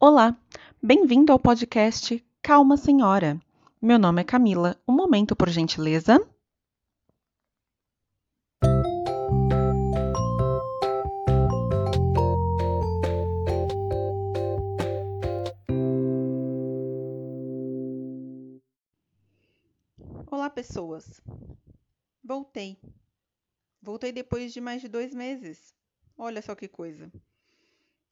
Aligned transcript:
Olá, 0.00 0.38
bem-vindo 0.80 1.32
ao 1.32 1.40
podcast 1.40 2.24
Calma 2.40 2.76
Senhora. 2.76 3.36
Meu 3.82 3.98
nome 3.98 4.20
é 4.20 4.24
Camila. 4.24 4.80
Um 4.86 4.92
momento, 4.92 5.34
por 5.34 5.48
gentileza. 5.48 6.24
Olá, 20.30 20.48
pessoas. 20.48 21.20
Voltei. 22.22 22.78
Voltei 23.82 24.12
depois 24.12 24.52
de 24.52 24.60
mais 24.60 24.80
de 24.80 24.86
dois 24.86 25.12
meses. 25.12 25.74
Olha 26.16 26.40
só 26.40 26.54
que 26.54 26.68
coisa. 26.68 27.10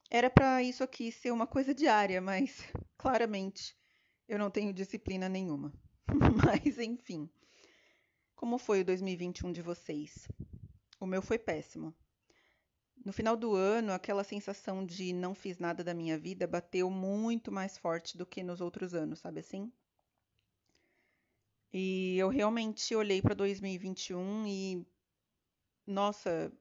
Era 0.09 0.29
para 0.29 0.63
isso 0.63 0.83
aqui 0.83 1.11
ser 1.11 1.31
uma 1.31 1.45
coisa 1.45 1.73
diária, 1.73 2.21
mas 2.21 2.61
claramente 2.97 3.75
eu 4.27 4.39
não 4.39 4.49
tenho 4.49 4.73
disciplina 4.73 5.27
nenhuma. 5.27 5.73
mas 6.45 6.79
enfim. 6.79 7.29
Como 8.35 8.57
foi 8.57 8.81
o 8.81 8.85
2021 8.85 9.51
de 9.51 9.61
vocês? 9.61 10.27
O 10.99 11.05
meu 11.05 11.21
foi 11.21 11.37
péssimo. 11.37 11.93
No 13.03 13.13
final 13.13 13.35
do 13.35 13.55
ano, 13.55 13.91
aquela 13.91 14.23
sensação 14.23 14.85
de 14.85 15.13
não 15.13 15.33
fiz 15.33 15.57
nada 15.57 15.83
da 15.83 15.93
minha 15.93 16.17
vida 16.17 16.47
bateu 16.47 16.89
muito 16.89 17.51
mais 17.51 17.77
forte 17.77 18.17
do 18.17 18.25
que 18.25 18.43
nos 18.43 18.61
outros 18.61 18.93
anos, 18.93 19.19
sabe 19.19 19.39
assim? 19.39 19.71
E 21.71 22.17
eu 22.17 22.29
realmente 22.29 22.95
olhei 22.95 23.21
para 23.21 23.33
2021 23.33 24.47
e 24.47 24.87
nossa, 25.85 26.51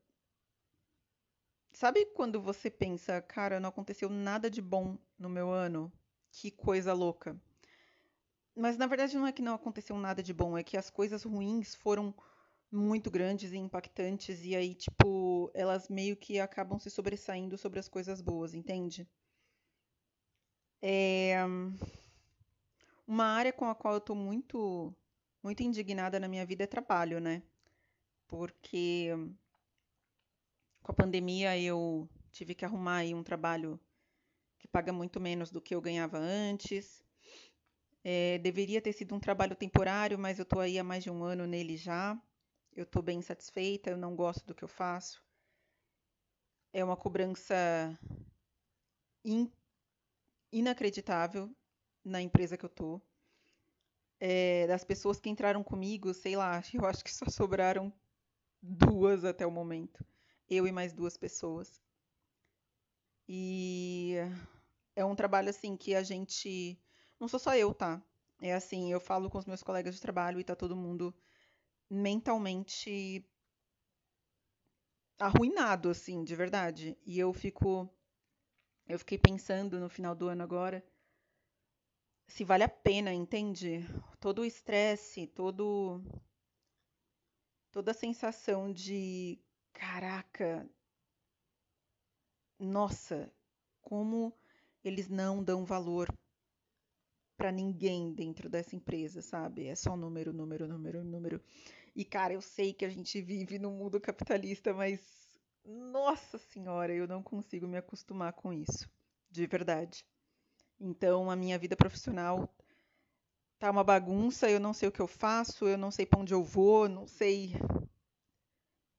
Sabe 1.76 2.06
quando 2.06 2.40
você 2.40 2.70
pensa, 2.70 3.20
cara, 3.20 3.60
não 3.60 3.68
aconteceu 3.68 4.08
nada 4.08 4.48
de 4.48 4.62
bom 4.62 4.96
no 5.18 5.28
meu 5.28 5.50
ano? 5.50 5.92
Que 6.32 6.50
coisa 6.50 6.94
louca. 6.94 7.38
Mas 8.54 8.78
na 8.78 8.86
verdade 8.86 9.14
não 9.14 9.26
é 9.26 9.30
que 9.30 9.42
não 9.42 9.52
aconteceu 9.52 9.94
nada 9.98 10.22
de 10.22 10.32
bom, 10.32 10.56
é 10.56 10.64
que 10.64 10.78
as 10.78 10.88
coisas 10.88 11.22
ruins 11.24 11.74
foram 11.74 12.14
muito 12.72 13.10
grandes 13.10 13.52
e 13.52 13.58
impactantes 13.58 14.42
e 14.42 14.56
aí, 14.56 14.74
tipo, 14.74 15.50
elas 15.52 15.90
meio 15.90 16.16
que 16.16 16.40
acabam 16.40 16.78
se 16.78 16.88
sobressaindo 16.88 17.58
sobre 17.58 17.78
as 17.78 17.90
coisas 17.90 18.22
boas, 18.22 18.54
entende? 18.54 19.06
É 20.80 21.44
uma 23.06 23.26
área 23.26 23.52
com 23.52 23.66
a 23.66 23.74
qual 23.74 23.92
eu 23.92 24.00
tô 24.00 24.14
muito 24.14 24.96
muito 25.42 25.62
indignada 25.62 26.18
na 26.18 26.26
minha 26.26 26.46
vida 26.46 26.64
é 26.64 26.66
trabalho, 26.66 27.20
né? 27.20 27.42
Porque 28.26 29.10
com 30.86 30.92
a 30.92 30.94
pandemia 30.94 31.58
eu 31.58 32.08
tive 32.30 32.54
que 32.54 32.64
arrumar 32.64 32.98
aí 32.98 33.12
um 33.12 33.24
trabalho 33.24 33.80
que 34.56 34.68
paga 34.68 34.92
muito 34.92 35.18
menos 35.18 35.50
do 35.50 35.60
que 35.60 35.74
eu 35.74 35.80
ganhava 35.80 36.16
antes. 36.16 37.04
É, 38.04 38.38
deveria 38.38 38.80
ter 38.80 38.92
sido 38.92 39.12
um 39.12 39.18
trabalho 39.18 39.56
temporário, 39.56 40.16
mas 40.16 40.38
eu 40.38 40.44
estou 40.44 40.60
aí 40.60 40.78
há 40.78 40.84
mais 40.84 41.02
de 41.02 41.10
um 41.10 41.24
ano 41.24 41.44
nele 41.44 41.76
já. 41.76 42.16
Eu 42.72 42.84
estou 42.84 43.02
bem 43.02 43.20
satisfeita, 43.20 43.90
eu 43.90 43.96
não 43.96 44.14
gosto 44.14 44.46
do 44.46 44.54
que 44.54 44.62
eu 44.62 44.68
faço. 44.68 45.20
É 46.72 46.84
uma 46.84 46.96
cobrança 46.96 47.56
in, 49.24 49.50
inacreditável 50.52 51.50
na 52.04 52.22
empresa 52.22 52.56
que 52.56 52.64
eu 52.64 52.70
estou. 52.70 53.02
É, 54.20 54.68
das 54.68 54.84
pessoas 54.84 55.18
que 55.18 55.28
entraram 55.28 55.64
comigo, 55.64 56.14
sei 56.14 56.36
lá, 56.36 56.62
eu 56.72 56.86
acho 56.86 57.02
que 57.02 57.12
só 57.12 57.28
sobraram 57.28 57.92
duas 58.62 59.24
até 59.24 59.44
o 59.44 59.50
momento 59.50 60.06
eu 60.48 60.66
e 60.66 60.72
mais 60.72 60.92
duas 60.92 61.16
pessoas. 61.16 61.80
E 63.28 64.14
é 64.94 65.04
um 65.04 65.14
trabalho 65.14 65.50
assim 65.50 65.76
que 65.76 65.94
a 65.94 66.02
gente. 66.02 66.78
Não 67.18 67.28
sou 67.28 67.40
só 67.40 67.54
eu, 67.56 67.74
tá? 67.74 68.02
É 68.40 68.54
assim, 68.54 68.92
eu 68.92 69.00
falo 69.00 69.30
com 69.30 69.38
os 69.38 69.46
meus 69.46 69.62
colegas 69.62 69.94
de 69.94 70.00
trabalho 70.00 70.38
e 70.38 70.44
tá 70.44 70.54
todo 70.54 70.76
mundo 70.76 71.14
mentalmente 71.90 73.24
arruinado, 75.18 75.90
assim, 75.90 76.24
de 76.24 76.34
verdade. 76.34 76.96
E 77.04 77.18
eu 77.18 77.32
fico. 77.32 77.88
Eu 78.88 78.98
fiquei 78.98 79.18
pensando 79.18 79.80
no 79.80 79.88
final 79.88 80.14
do 80.14 80.28
ano 80.28 80.42
agora 80.42 80.84
se 82.28 82.44
vale 82.44 82.64
a 82.64 82.68
pena, 82.68 83.12
entende? 83.12 83.86
Todo 84.20 84.40
o 84.40 84.44
estresse, 84.44 85.26
todo 85.26 86.02
toda 87.70 87.90
a 87.90 87.94
sensação 87.94 88.72
de 88.72 89.38
Caraca! 89.78 90.66
Nossa, 92.58 93.30
como 93.82 94.32
eles 94.82 95.08
não 95.08 95.44
dão 95.44 95.66
valor 95.66 96.08
para 97.36 97.52
ninguém 97.52 98.12
dentro 98.14 98.48
dessa 98.48 98.74
empresa, 98.74 99.20
sabe? 99.20 99.66
É 99.66 99.74
só 99.74 99.94
número, 99.94 100.32
número, 100.32 100.66
número, 100.66 101.04
número. 101.04 101.42
E 101.94 102.04
cara, 102.04 102.32
eu 102.32 102.40
sei 102.40 102.72
que 102.72 102.86
a 102.86 102.88
gente 102.88 103.20
vive 103.20 103.58
num 103.58 103.76
mundo 103.76 104.00
capitalista, 104.00 104.72
mas 104.72 105.38
nossa 105.62 106.38
senhora, 106.38 106.94
eu 106.94 107.06
não 107.06 107.22
consigo 107.22 107.68
me 107.68 107.76
acostumar 107.76 108.32
com 108.32 108.52
isso, 108.54 108.88
de 109.30 109.46
verdade. 109.46 110.06
Então, 110.80 111.30
a 111.30 111.36
minha 111.36 111.58
vida 111.58 111.76
profissional 111.76 112.48
tá 113.58 113.70
uma 113.70 113.84
bagunça, 113.84 114.48
eu 114.48 114.58
não 114.58 114.72
sei 114.72 114.88
o 114.88 114.92
que 114.92 115.00
eu 115.00 115.06
faço, 115.06 115.66
eu 115.66 115.76
não 115.76 115.90
sei 115.90 116.06
para 116.06 116.20
onde 116.20 116.32
eu 116.32 116.42
vou, 116.42 116.88
não 116.88 117.06
sei 117.06 117.52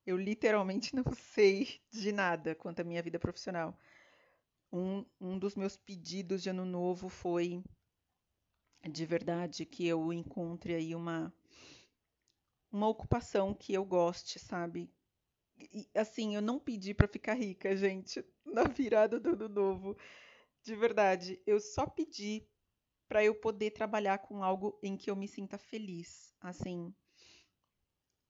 eu 0.08 0.16
literalmente 0.16 0.92
não 0.96 1.04
sei 1.12 1.80
de 1.92 2.12
nada 2.12 2.54
quanto 2.54 2.80
à 2.80 2.84
minha 2.84 3.02
vida 3.02 3.18
profissional. 3.18 3.78
Um, 4.72 5.04
um 5.20 5.38
dos 5.38 5.54
meus 5.54 5.76
pedidos 5.76 6.42
de 6.42 6.48
ano 6.48 6.64
novo 6.64 7.10
foi 7.10 7.62
de 8.90 9.04
verdade 9.04 9.66
que 9.66 9.86
eu 9.86 10.10
encontre 10.12 10.74
aí 10.74 10.94
uma 10.94 11.32
uma 12.72 12.88
ocupação 12.88 13.54
que 13.54 13.72
eu 13.74 13.84
goste, 13.84 14.38
sabe? 14.38 14.90
E, 15.58 15.88
assim, 15.94 16.34
eu 16.34 16.42
não 16.42 16.58
pedi 16.58 16.94
para 16.94 17.08
ficar 17.08 17.34
rica, 17.34 17.76
gente, 17.76 18.24
na 18.44 18.64
virada 18.64 19.18
do 19.18 19.30
ano 19.30 19.48
novo. 19.48 19.96
De 20.62 20.74
verdade, 20.76 21.42
eu 21.46 21.60
só 21.60 21.86
pedi 21.86 22.46
para 23.08 23.24
eu 23.24 23.34
poder 23.34 23.70
trabalhar 23.72 24.18
com 24.18 24.42
algo 24.44 24.78
em 24.82 24.96
que 24.96 25.10
eu 25.10 25.16
me 25.16 25.26
sinta 25.26 25.58
feliz, 25.58 26.34
assim. 26.40 26.94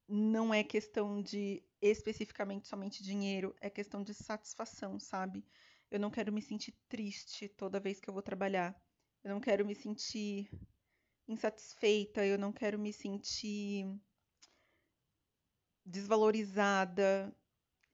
Não 0.08 0.54
é 0.54 0.64
questão 0.64 1.20
de 1.20 1.67
especificamente 1.80 2.68
somente 2.68 3.02
dinheiro, 3.02 3.54
é 3.60 3.70
questão 3.70 4.02
de 4.02 4.14
satisfação, 4.14 4.98
sabe? 4.98 5.44
Eu 5.90 6.00
não 6.00 6.10
quero 6.10 6.32
me 6.32 6.42
sentir 6.42 6.72
triste 6.88 7.48
toda 7.48 7.80
vez 7.80 8.00
que 8.00 8.08
eu 8.08 8.14
vou 8.14 8.22
trabalhar. 8.22 8.74
Eu 9.24 9.30
não 9.30 9.40
quero 9.40 9.64
me 9.64 9.74
sentir 9.74 10.50
insatisfeita, 11.26 12.24
eu 12.24 12.38
não 12.38 12.52
quero 12.52 12.78
me 12.78 12.92
sentir 12.92 13.86
desvalorizada. 15.84 17.34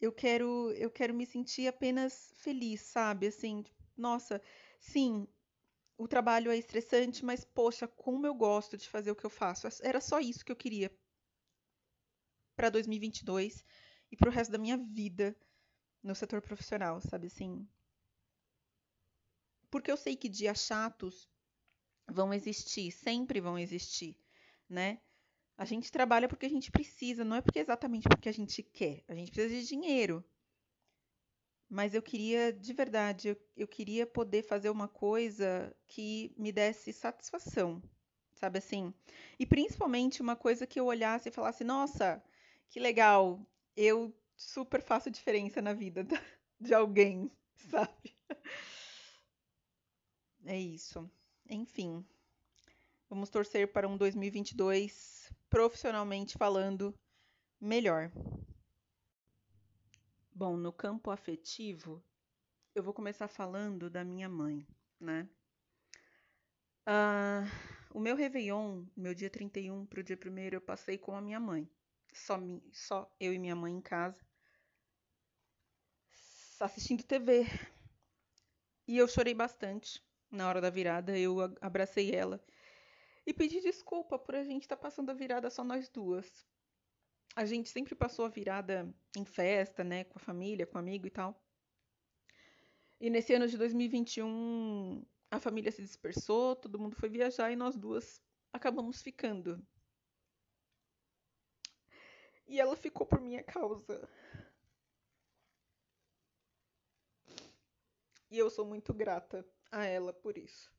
Eu 0.01 0.13
quero 0.13 0.73
eu 0.73 0.91
quero 0.91 1.15
me 1.15 1.27
sentir 1.27 1.69
apenas 1.69 2.33
feliz, 2.37 2.81
sabe? 2.83 3.29
Assim, 3.29 3.63
tipo, 3.63 3.83
nossa, 3.97 4.43
sim, 4.81 5.27
o 5.97 6.09
trabalho 6.09 6.51
é 6.51 6.57
estressante, 6.57 7.25
mas 7.25 7.45
poxa, 7.45 7.87
como 7.87 8.27
eu 8.27 8.35
gosto 8.35 8.77
de 8.77 8.89
fazer 8.89 9.11
o 9.11 9.17
que 9.17 9.25
eu 9.25 9.31
faço. 9.31 9.69
Era 9.83 10.01
só 10.01 10.19
isso 10.21 10.45
que 10.45 10.53
eu 10.53 10.57
queria 10.57 10.91
para 12.57 12.71
2022 12.71 13.65
e 14.11 14.17
para 14.17 14.29
o 14.29 14.33
resto 14.33 14.53
da 14.53 14.59
minha 14.59 14.77
vida 14.77 15.37
no 16.03 16.15
setor 16.15 16.41
profissional, 16.43 17.01
sabe 17.01 17.27
assim? 17.27 17.67
Porque 19.71 19.91
eu 19.91 19.97
sei 19.97 20.15
que 20.17 20.29
dias 20.29 20.65
chatos 20.65 21.29
vão 22.07 22.33
existir, 22.33 22.93
sempre 22.93 23.41
vão 23.41 23.59
existir, 23.59 24.17
né? 24.69 25.01
A 25.57 25.65
gente 25.65 25.91
trabalha 25.91 26.29
porque 26.29 26.47
a 26.47 26.51
gente 26.51 26.71
precisa, 26.71 27.25
não 27.25 27.37
é 27.37 27.41
porque 27.41 27.61
exatamente 27.61 28.09
porque 28.09 28.29
a 28.29 28.33
gente 28.33 28.63
quer. 28.63 29.05
A 29.07 29.15
gente 29.15 29.31
precisa 29.31 29.61
de 29.61 29.67
dinheiro. 29.67 30.25
Mas 31.69 31.95
eu 31.95 32.03
queria, 32.03 32.53
de 32.53 32.73
verdade, 32.73 33.29
eu, 33.29 33.37
eu 33.57 33.67
queria 33.67 34.07
poder 34.07 34.43
fazer 34.43 34.69
uma 34.71 34.89
coisa 34.89 35.75
que 35.87 36.35
me 36.37 36.53
desse 36.53 36.93
satisfação, 36.93 37.83
sabe 38.35 38.59
assim? 38.59 38.93
E 39.39 39.47
principalmente 39.47 40.21
uma 40.21 40.37
coisa 40.37 40.67
que 40.67 40.79
eu 40.79 40.87
olhasse 40.87 41.29
e 41.29 41.33
falasse: 41.33 41.65
nossa, 41.65 42.23
que 42.69 42.81
legal, 42.81 43.41
eu 43.77 44.15
super 44.37 44.83
faço 44.83 45.11
diferença 45.11 45.63
na 45.63 45.73
vida 45.73 46.07
de 46.61 46.75
alguém, 46.75 47.31
sabe? 47.71 48.17
É 50.45 50.59
isso. 50.59 51.11
Enfim, 51.49 52.05
vamos 53.09 53.31
torcer 53.31 53.73
para 53.73 53.89
um 53.89 53.97
2022 53.97 55.33
profissionalmente 55.49 56.37
falando 56.37 56.95
melhor. 57.61 58.11
Bom, 60.33 60.57
no 60.57 60.73
campo 60.73 61.11
afetivo, 61.11 62.03
eu 62.75 62.83
vou 62.83 62.93
começar 62.93 63.29
falando 63.29 63.89
da 63.89 64.05
minha 64.05 64.29
mãe, 64.29 64.67
né? 64.99 65.29
Uh, 66.87 67.49
o 67.95 68.01
meu 68.01 68.17
Réveillon, 68.17 68.85
meu 68.97 69.15
dia 69.15 69.31
31 69.31 69.87
para 69.87 70.01
o 70.01 70.03
dia 70.03 70.19
1 70.19 70.39
eu 70.53 70.61
passei 70.61 70.99
com 70.99 71.15
a 71.15 71.21
minha 71.21 71.41
mãe 71.41 71.71
só, 72.15 72.39
só 72.73 73.13
eu 73.21 73.35
e 73.35 73.39
minha 73.39 73.57
mãe 73.57 73.75
em 73.75 73.81
casa, 73.81 74.25
assistindo 76.61 77.03
TV. 77.03 77.45
E 78.87 78.97
eu 78.97 79.09
chorei 79.09 79.35
bastante 79.35 80.03
na 80.31 80.49
hora 80.49 80.61
da 80.61 80.71
virada. 80.71 81.19
Eu 81.19 81.41
abracei 81.61 82.15
ela 82.15 82.43
e 83.27 83.33
pedi 83.33 83.61
desculpa 83.61 84.19
por 84.19 84.35
a 84.35 84.45
gente 84.45 84.63
estar 84.63 84.77
tá 84.77 84.83
passando 84.83 85.11
a 85.11 85.15
virada 85.15 85.51
só 85.51 85.65
nós 85.65 85.89
duas. 85.89 86.47
A 87.35 87.45
gente 87.45 87.69
sempre 87.69 87.95
passou 87.95 88.25
a 88.25 88.29
virada 88.29 88.95
em 89.17 89.25
festa, 89.25 89.83
né, 89.83 90.05
com 90.05 90.19
a 90.19 90.23
família, 90.23 90.67
com 90.67 90.79
amigo 90.79 91.07
e 91.07 91.11
tal. 91.11 91.43
E 93.01 93.11
nesse 93.11 93.35
ano 93.35 93.49
de 93.49 93.59
2021, 93.59 95.05
a 95.31 95.41
família 95.41 95.73
se 95.73 95.83
dispersou, 95.83 96.55
todo 96.55 96.79
mundo 96.79 96.95
foi 96.95 97.09
viajar 97.09 97.51
e 97.51 97.57
nós 97.57 97.77
duas 97.77 98.23
acabamos 98.53 99.03
ficando. 99.03 99.67
E 102.47 102.59
ela 102.61 102.75
ficou 102.77 103.07
por 103.07 103.21
minha 103.21 103.43
causa. 103.43 104.09
E 108.31 108.37
eu 108.39 108.51
sou 108.51 108.67
muito 108.67 108.93
grata 108.93 109.47
a 109.73 109.87
ela 109.87 110.13
por 110.13 110.37
isso. 110.37 110.71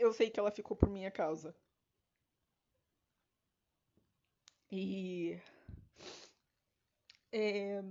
Eu 0.00 0.12
sei 0.12 0.28
que 0.30 0.40
ela 0.40 0.50
ficou 0.50 0.76
por 0.76 0.88
minha 0.90 1.12
causa. 1.12 1.54
E. 4.70 5.38
É, 7.32 7.82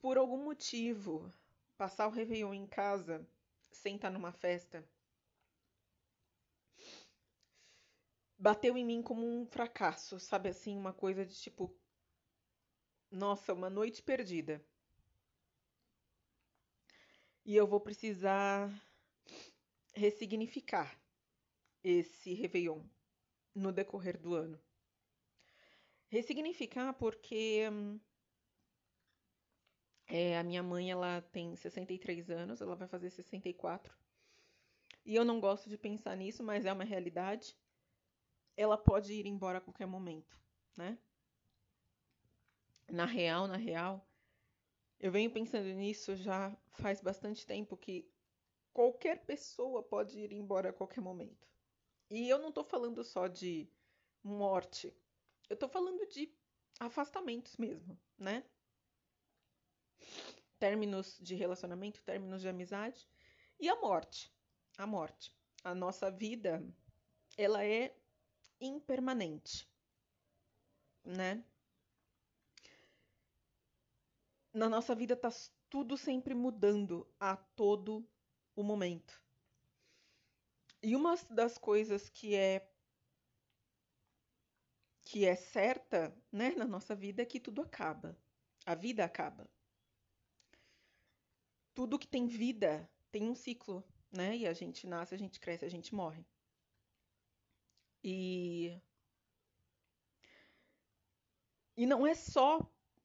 por 0.00 0.16
algum 0.16 0.42
motivo, 0.42 1.30
passar 1.76 2.06
o 2.06 2.10
Réveillon 2.10 2.54
em 2.54 2.66
casa, 2.66 3.26
sem 3.70 3.96
estar 3.96 4.08
numa 4.08 4.32
festa, 4.32 4.82
bateu 8.38 8.76
em 8.76 8.84
mim 8.84 9.02
como 9.02 9.26
um 9.26 9.46
fracasso, 9.46 10.18
sabe 10.20 10.48
assim, 10.48 10.76
uma 10.76 10.92
coisa 10.92 11.24
de 11.24 11.34
tipo, 11.34 11.74
nossa, 13.10 13.52
uma 13.52 13.70
noite 13.70 14.02
perdida. 14.02 14.64
E 17.44 17.54
eu 17.54 17.66
vou 17.66 17.80
precisar 17.80 18.70
ressignificar 19.94 20.98
esse 21.82 22.34
Réveillon 22.34 22.82
no 23.54 23.72
decorrer 23.72 24.18
do 24.18 24.34
ano. 24.34 24.60
Ressignificar 26.08 26.92
porque 26.94 27.62
é, 30.08 30.36
a 30.38 30.42
minha 30.42 30.62
mãe 30.62 30.90
ela 30.90 31.22
tem 31.22 31.54
63 31.56 32.30
anos, 32.30 32.60
ela 32.60 32.76
vai 32.76 32.88
fazer 32.88 33.10
64. 33.10 33.96
E 35.04 35.14
eu 35.14 35.24
não 35.24 35.40
gosto 35.40 35.70
de 35.70 35.78
pensar 35.78 36.16
nisso, 36.16 36.42
mas 36.42 36.66
é 36.66 36.72
uma 36.72 36.84
realidade 36.84 37.56
ela 38.56 38.78
pode 38.78 39.12
ir 39.12 39.26
embora 39.26 39.58
a 39.58 39.60
qualquer 39.60 39.86
momento, 39.86 40.38
né? 40.76 40.98
Na 42.88 43.04
real, 43.04 43.46
na 43.48 43.56
real, 43.56 44.08
eu 44.98 45.10
venho 45.10 45.30
pensando 45.30 45.68
nisso 45.68 46.16
já 46.16 46.56
faz 46.70 47.00
bastante 47.00 47.44
tempo 47.44 47.76
que 47.76 48.08
qualquer 48.72 49.24
pessoa 49.24 49.82
pode 49.82 50.18
ir 50.18 50.32
embora 50.32 50.70
a 50.70 50.72
qualquer 50.72 51.00
momento. 51.00 51.48
E 52.10 52.28
eu 52.28 52.38
não 52.38 52.52
tô 52.52 52.62
falando 52.62 53.02
só 53.02 53.26
de 53.26 53.68
morte, 54.22 54.96
eu 55.50 55.56
tô 55.56 55.68
falando 55.68 56.06
de 56.06 56.32
afastamentos 56.78 57.56
mesmo, 57.56 57.98
né? 58.16 58.44
Términos 60.58 61.18
de 61.20 61.34
relacionamento, 61.34 62.02
términos 62.02 62.40
de 62.40 62.48
amizade 62.48 63.08
e 63.58 63.68
a 63.68 63.76
morte. 63.76 64.32
A 64.78 64.86
morte. 64.86 65.34
A 65.64 65.74
nossa 65.74 66.10
vida, 66.10 66.62
ela 67.36 67.64
é 67.64 67.94
impermanente, 68.60 69.68
né? 71.04 71.44
Na 74.52 74.68
nossa 74.68 74.94
vida 74.94 75.14
tá 75.14 75.30
tudo 75.68 75.96
sempre 75.96 76.34
mudando 76.34 77.06
a 77.20 77.36
todo 77.36 78.08
o 78.54 78.62
momento. 78.62 79.22
E 80.82 80.94
uma 80.96 81.14
das 81.30 81.58
coisas 81.58 82.08
que 82.08 82.34
é 82.34 82.70
que 85.04 85.24
é 85.24 85.36
certa, 85.36 86.12
né, 86.32 86.50
na 86.56 86.64
nossa 86.64 86.94
vida 86.94 87.22
é 87.22 87.26
que 87.26 87.38
tudo 87.38 87.62
acaba. 87.62 88.18
A 88.64 88.74
vida 88.74 89.04
acaba. 89.04 89.48
Tudo 91.74 91.98
que 91.98 92.08
tem 92.08 92.26
vida 92.26 92.90
tem 93.12 93.30
um 93.30 93.34
ciclo, 93.34 93.84
né? 94.10 94.36
E 94.36 94.46
a 94.46 94.52
gente 94.52 94.86
nasce, 94.86 95.14
a 95.14 95.18
gente 95.18 95.38
cresce, 95.38 95.64
a 95.64 95.68
gente 95.68 95.94
morre. 95.94 96.26
E 98.02 98.80
e 101.76 101.84
não 101.86 102.06
é 102.06 102.14
só 102.14 102.60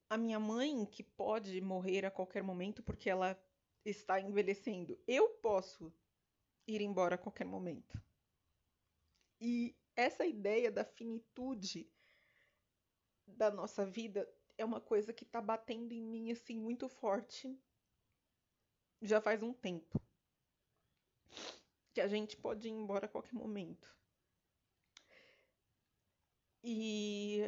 a 0.10 0.18
minha 0.18 0.40
mãe 0.40 0.86
que 0.86 1.04
pode 1.04 1.60
morrer 1.62 2.06
a 2.06 2.12
qualquer 2.12 2.44
momento 2.44 2.82
porque 2.84 3.10
ela 3.10 3.38
está 3.84 4.20
envelhecendo. 4.20 5.00
Eu 5.08 5.30
posso 5.36 5.94
ir 6.68 6.82
embora 6.82 7.16
a 7.16 7.18
qualquer 7.18 7.46
momento. 7.46 8.02
E 9.40 9.76
essa 9.96 10.26
ideia 10.26 10.72
da 10.72 10.86
finitude 10.86 11.90
da 13.28 13.50
nossa 13.50 13.86
vida 13.86 14.28
é 14.58 14.64
uma 14.64 14.80
coisa 14.80 15.14
que 15.14 15.24
está 15.24 15.42
batendo 15.42 15.94
em 15.94 16.02
mim 16.02 16.32
assim 16.32 16.58
muito 16.58 16.88
forte 16.88 17.60
já 19.02 19.20
faz 19.20 19.42
um 19.42 19.54
tempo. 19.54 20.00
Que 21.94 22.02
a 22.02 22.08
gente 22.08 22.38
pode 22.38 22.68
ir 22.68 22.72
embora 22.72 23.06
a 23.06 23.10
qualquer 23.10 23.34
momento. 23.34 24.01
E 26.64 27.42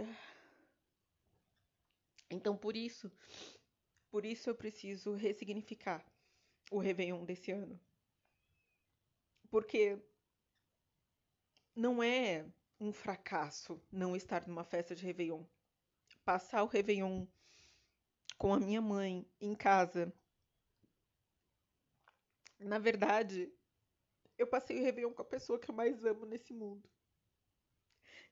então 2.30 2.58
por 2.58 2.76
isso, 2.76 3.12
por 4.10 4.26
isso 4.26 4.50
eu 4.50 4.56
preciso 4.56 5.14
ressignificar 5.14 6.04
o 6.72 6.80
Réveillon 6.80 7.24
desse 7.24 7.52
ano. 7.52 7.80
Porque 9.52 10.02
não 11.76 12.02
é 12.02 12.46
um 12.80 12.92
fracasso 12.92 13.80
não 13.92 14.16
estar 14.16 14.48
numa 14.48 14.64
festa 14.64 14.96
de 14.96 15.06
Réveillon. 15.06 15.44
Passar 16.26 16.64
o 16.64 16.68
Réveillon 16.68 17.28
com 18.38 18.54
a 18.54 18.60
minha 18.60 18.82
mãe 18.82 19.30
em 19.40 19.54
casa. 19.54 20.12
Na 22.60 22.80
verdade, 22.80 23.54
eu 24.38 24.48
passei 24.48 24.80
o 24.80 24.84
Réveillon 24.84 25.14
com 25.14 25.22
a 25.22 25.26
pessoa 25.26 25.60
que 25.60 25.70
eu 25.70 25.76
mais 25.76 26.04
amo 26.04 26.26
nesse 26.26 26.54
mundo. 26.54 26.90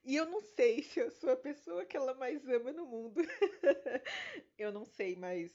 E 0.04 0.16
eu 0.16 0.26
não 0.26 0.40
sei 0.40 0.82
se 0.82 1.00
eu 1.00 1.10
sou 1.10 1.30
a 1.30 1.36
pessoa 1.36 1.84
que 1.84 1.96
ela 1.96 2.14
mais 2.14 2.46
ama 2.48 2.72
no 2.72 2.86
mundo. 2.86 3.20
eu 4.58 4.72
não 4.72 4.84
sei, 4.84 5.16
mas 5.16 5.52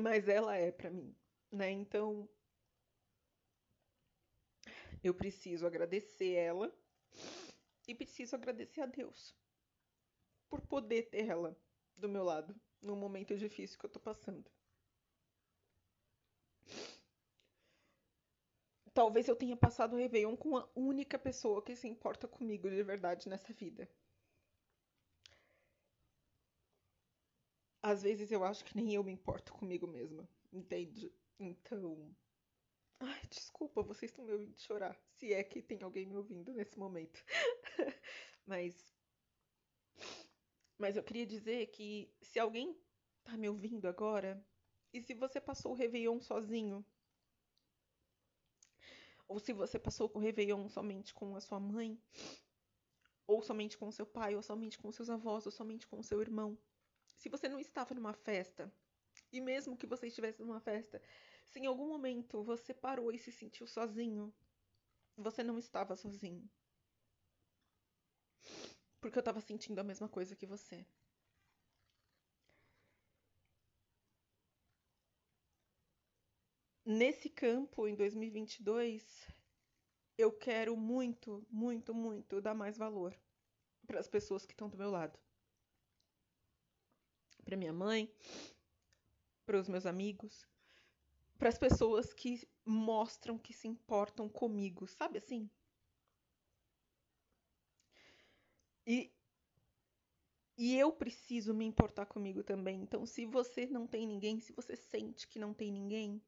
mas 0.00 0.28
ela 0.28 0.56
é 0.56 0.70
para 0.70 0.90
mim, 0.90 1.14
né? 1.50 1.70
Então 1.70 2.28
eu 5.02 5.14
preciso 5.14 5.66
agradecer 5.66 6.32
ela 6.32 6.72
e 7.86 7.94
preciso 7.94 8.34
agradecer 8.36 8.80
a 8.80 8.86
Deus 8.86 9.34
por 10.48 10.60
poder 10.60 11.08
ter 11.10 11.28
ela 11.28 11.56
do 11.96 12.08
meu 12.08 12.24
lado 12.24 12.54
num 12.82 12.96
momento 12.96 13.36
difícil 13.36 13.78
que 13.78 13.86
eu 13.86 13.90
tô 13.90 14.00
passando. 14.00 14.50
Talvez 18.96 19.28
eu 19.28 19.36
tenha 19.36 19.54
passado 19.54 19.92
o 19.92 19.98
Réveillon 19.98 20.34
com 20.34 20.56
a 20.56 20.66
única 20.74 21.18
pessoa 21.18 21.62
que 21.62 21.76
se 21.76 21.86
importa 21.86 22.26
comigo 22.26 22.70
de 22.70 22.82
verdade 22.82 23.28
nessa 23.28 23.52
vida. 23.52 23.86
Às 27.82 28.02
vezes 28.02 28.32
eu 28.32 28.42
acho 28.42 28.64
que 28.64 28.74
nem 28.74 28.94
eu 28.94 29.04
me 29.04 29.12
importo 29.12 29.52
comigo 29.52 29.86
mesma, 29.86 30.26
entende? 30.50 31.12
Então. 31.38 32.10
Ai, 32.98 33.20
desculpa, 33.28 33.82
vocês 33.82 34.10
estão 34.10 34.24
me 34.24 34.32
ouvindo 34.32 34.58
chorar. 34.58 34.98
Se 35.10 35.30
é 35.30 35.44
que 35.44 35.60
tem 35.60 35.82
alguém 35.82 36.06
me 36.06 36.16
ouvindo 36.16 36.54
nesse 36.54 36.78
momento. 36.78 37.22
Mas. 38.46 38.96
Mas 40.78 40.96
eu 40.96 41.04
queria 41.04 41.26
dizer 41.26 41.66
que 41.66 42.10
se 42.22 42.38
alguém 42.38 42.74
tá 43.22 43.36
me 43.36 43.46
ouvindo 43.46 43.86
agora, 43.88 44.42
e 44.90 45.02
se 45.02 45.12
você 45.12 45.38
passou 45.38 45.72
o 45.72 45.74
Réveillon 45.74 46.18
sozinho, 46.18 46.82
ou 49.28 49.38
se 49.38 49.52
você 49.52 49.78
passou 49.78 50.10
o 50.14 50.18
Réveillon 50.18 50.68
somente 50.68 51.12
com 51.12 51.34
a 51.36 51.40
sua 51.40 51.58
mãe, 51.58 52.00
ou 53.26 53.42
somente 53.42 53.76
com 53.76 53.88
o 53.88 53.92
seu 53.92 54.06
pai, 54.06 54.36
ou 54.36 54.42
somente 54.42 54.78
com 54.78 54.90
seus 54.92 55.10
avós, 55.10 55.46
ou 55.46 55.52
somente 55.52 55.86
com 55.86 55.98
o 55.98 56.04
seu 56.04 56.20
irmão. 56.20 56.56
Se 57.16 57.28
você 57.28 57.48
não 57.48 57.58
estava 57.58 57.94
numa 57.94 58.12
festa, 58.12 58.72
e 59.32 59.40
mesmo 59.40 59.76
que 59.76 59.86
você 59.86 60.06
estivesse 60.06 60.40
numa 60.40 60.60
festa, 60.60 61.02
se 61.46 61.58
em 61.58 61.66
algum 61.66 61.88
momento 61.88 62.42
você 62.42 62.72
parou 62.72 63.10
e 63.10 63.18
se 63.18 63.32
sentiu 63.32 63.66
sozinho, 63.66 64.32
você 65.16 65.42
não 65.42 65.58
estava 65.58 65.96
sozinho. 65.96 66.48
Porque 69.00 69.18
eu 69.18 69.20
estava 69.20 69.40
sentindo 69.40 69.78
a 69.78 69.84
mesma 69.84 70.08
coisa 70.08 70.36
que 70.36 70.46
você. 70.46 70.86
Nesse 76.86 77.28
campo, 77.28 77.86
em 77.86 77.94
2022, 77.94 79.28
eu 80.16 80.32
quero 80.32 80.76
muito, 80.76 81.46
muito, 81.50 81.92
muito 81.92 82.40
dar 82.40 82.54
mais 82.54 82.78
valor 82.78 83.14
para 83.86 84.00
as 84.00 84.08
pessoas 84.08 84.46
que 84.46 84.52
estão 84.54 84.68
do 84.70 84.78
meu 84.78 84.90
lado. 84.90 85.18
para 87.46 87.56
minha 87.56 87.72
mãe, 87.72 88.12
para 89.46 89.60
os 89.60 89.68
meus 89.68 89.86
amigos, 89.86 90.48
para 91.38 91.48
as 91.48 91.56
pessoas 91.56 92.12
que 92.12 92.46
mostram 92.64 93.38
que 93.38 93.52
se 93.52 93.68
importam 93.68 94.28
comigo, 94.28 94.88
sabe 94.88 95.18
assim? 95.18 95.48
E, 98.84 99.12
e 100.58 100.76
eu 100.76 100.90
preciso 100.90 101.54
me 101.54 101.64
importar 101.64 102.06
comigo 102.06 102.42
também. 102.42 102.82
Então, 102.82 103.06
se 103.06 103.24
você 103.24 103.66
não 103.66 103.86
tem 103.86 104.04
ninguém, 104.04 104.40
se 104.40 104.52
você 104.52 104.74
sente 104.74 105.28
que 105.28 105.38
não 105.38 105.54
tem 105.54 105.70
ninguém, 105.70 106.20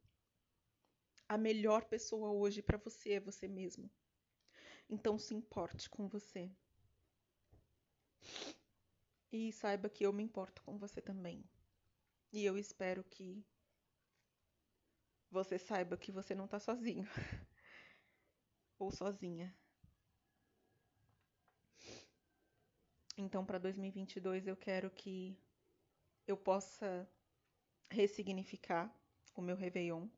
a 1.28 1.36
melhor 1.36 1.84
pessoa 1.84 2.30
hoje 2.30 2.62
para 2.62 2.78
você 2.78 3.12
é 3.12 3.20
você 3.20 3.46
mesmo. 3.46 3.90
Então, 4.88 5.18
se 5.18 5.34
importe 5.34 5.90
com 5.90 6.08
você. 6.08 6.50
E 9.30 9.52
saiba 9.52 9.90
que 9.90 10.04
eu 10.06 10.12
me 10.12 10.22
importo 10.22 10.62
com 10.62 10.78
você 10.78 11.02
também. 11.02 11.44
E 12.32 12.44
eu 12.44 12.56
espero 12.56 13.04
que 13.04 13.44
você 15.30 15.58
saiba 15.58 15.98
que 15.98 16.10
você 16.10 16.34
não 16.34 16.48
tá 16.48 16.58
sozinho. 16.58 17.04
Ou 18.78 18.90
sozinha. 18.90 19.54
Então, 23.18 23.44
para 23.44 23.58
2022, 23.58 24.46
eu 24.46 24.56
quero 24.56 24.90
que 24.90 25.36
eu 26.26 26.36
possa 26.36 27.10
ressignificar 27.90 28.94
o 29.34 29.42
meu 29.42 29.56
Réveillon. 29.56 30.08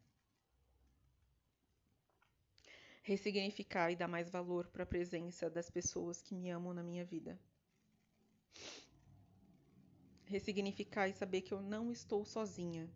Ressignificar 3.11 3.91
e 3.91 3.97
dar 3.97 4.07
mais 4.07 4.31
valor 4.31 4.69
para 4.69 4.85
a 4.85 4.87
presença 4.87 5.51
das 5.51 5.69
pessoas 5.69 6.23
que 6.23 6.33
me 6.33 6.49
amam 6.49 6.73
na 6.73 6.81
minha 6.81 7.05
vida. 7.05 7.37
Ressignificar 10.27 11.09
e 11.09 11.13
saber 11.13 11.41
que 11.41 11.53
eu 11.53 11.61
não 11.61 11.91
estou 11.91 12.25
sozinha. 12.25 12.89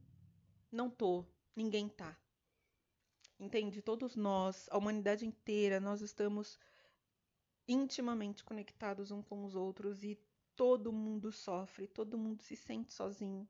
Não 0.70 0.88
tô, 0.88 1.26
ninguém 1.56 1.88
tá. 1.88 2.16
Entende? 3.40 3.82
Todos 3.82 4.14
nós, 4.14 4.68
a 4.70 4.78
humanidade 4.78 5.26
inteira, 5.26 5.80
nós 5.80 6.00
estamos 6.00 6.60
intimamente 7.66 8.44
conectados 8.44 9.10
uns 9.10 9.26
com 9.26 9.44
os 9.44 9.56
outros 9.56 10.04
e 10.04 10.16
todo 10.54 10.92
mundo 10.92 11.32
sofre, 11.32 11.88
todo 11.88 12.16
mundo 12.16 12.40
se 12.40 12.54
sente 12.54 12.94
sozinho 12.94 13.48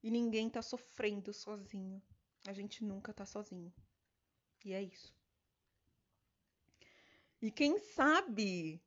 e 0.00 0.12
ninguém 0.12 0.48
tá 0.48 0.62
sofrendo 0.62 1.32
sozinho. 1.32 2.00
A 2.46 2.52
gente 2.52 2.84
nunca 2.84 3.12
tá 3.12 3.26
sozinho. 3.26 3.74
E 4.64 4.72
é 4.72 4.80
isso. 4.80 5.17
E 7.40 7.50
quem 7.50 7.78
sabe? 7.78 8.82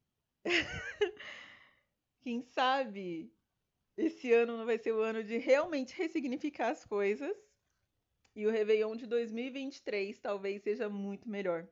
quem 2.21 2.41
sabe 2.41 3.33
esse 3.95 4.31
ano 4.33 4.57
não 4.57 4.65
vai 4.65 4.77
ser 4.77 4.91
o 4.93 5.01
ano 5.01 5.23
de 5.23 5.37
realmente 5.37 5.95
ressignificar 5.95 6.69
as 6.69 6.83
coisas 6.85 7.37
e 8.35 8.47
o 8.47 8.51
Réveillon 8.51 8.95
de 8.95 9.05
2023 9.05 10.17
talvez 10.19 10.63
seja 10.63 10.89
muito 10.89 11.29
melhor 11.29 11.67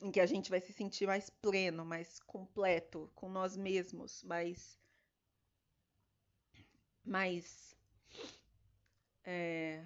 em 0.00 0.10
que 0.10 0.20
a 0.20 0.26
gente 0.26 0.50
vai 0.50 0.60
se 0.60 0.72
sentir 0.72 1.06
mais 1.06 1.28
pleno, 1.28 1.84
mais 1.84 2.20
completo 2.20 3.10
com 3.14 3.28
nós 3.28 3.56
mesmos, 3.56 4.22
mais 4.22 4.78
mais 7.04 7.76
é, 9.24 9.84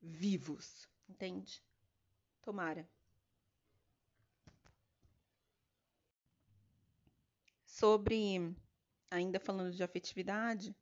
vivos, 0.00 0.88
entende? 1.08 1.62
Tomara. 2.42 2.88
Sobre 7.78 8.56
ainda 9.10 9.38
falando 9.38 9.70
de 9.70 9.82
afetividade, 9.82 10.74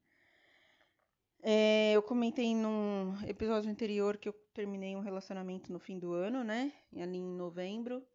é, 1.43 1.91
eu 1.93 2.01
comentei 2.01 2.55
num 2.55 3.21
episódio 3.27 3.69
anterior 3.69 4.17
que 4.17 4.29
eu 4.29 4.33
terminei 4.55 4.95
um 4.95 5.01
relacionamento 5.01 5.73
no 5.73 5.81
fim 5.81 5.99
do 5.99 6.13
ano, 6.13 6.45
né? 6.45 6.73
Ali 6.97 7.19
em 7.19 7.35
novembro. 7.35 8.07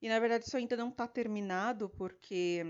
E 0.00 0.08
na 0.08 0.18
verdade 0.18 0.46
isso 0.46 0.56
ainda 0.56 0.78
não 0.78 0.90
tá 0.90 1.06
terminado 1.06 1.90
porque 1.90 2.64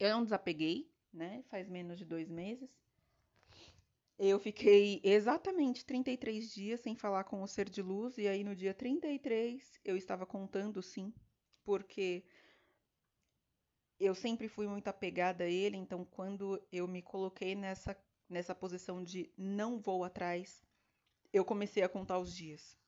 eu 0.00 0.10
não 0.10 0.24
desapeguei, 0.24 0.90
né? 1.12 1.44
Faz 1.50 1.68
menos 1.68 1.98
de 1.98 2.04
dois 2.04 2.28
meses. 2.28 2.68
Eu 4.18 4.40
fiquei 4.40 5.00
exatamente 5.04 5.86
33 5.86 6.52
dias 6.52 6.80
sem 6.80 6.96
falar 6.96 7.22
com 7.22 7.44
o 7.44 7.46
ser 7.46 7.70
de 7.70 7.80
luz, 7.80 8.18
e 8.18 8.26
aí 8.26 8.42
no 8.42 8.56
dia 8.56 8.74
33 8.74 9.78
eu 9.84 9.96
estava 9.96 10.26
contando 10.26 10.82
sim, 10.82 11.14
porque 11.64 12.24
eu 14.00 14.14
sempre 14.14 14.48
fui 14.48 14.66
muito 14.66 14.88
apegada 14.88 15.44
a 15.44 15.48
ele, 15.48 15.76
então 15.76 16.04
quando 16.04 16.60
eu 16.72 16.88
me 16.88 17.02
coloquei 17.02 17.54
nessa, 17.54 17.96
nessa 18.28 18.54
posição 18.54 19.04
de 19.04 19.30
não 19.36 19.78
vou 19.78 20.02
atrás, 20.02 20.62
eu 21.32 21.44
comecei 21.44 21.82
a 21.82 21.88
contar 21.88 22.18
os 22.18 22.34
dias. 22.34 22.80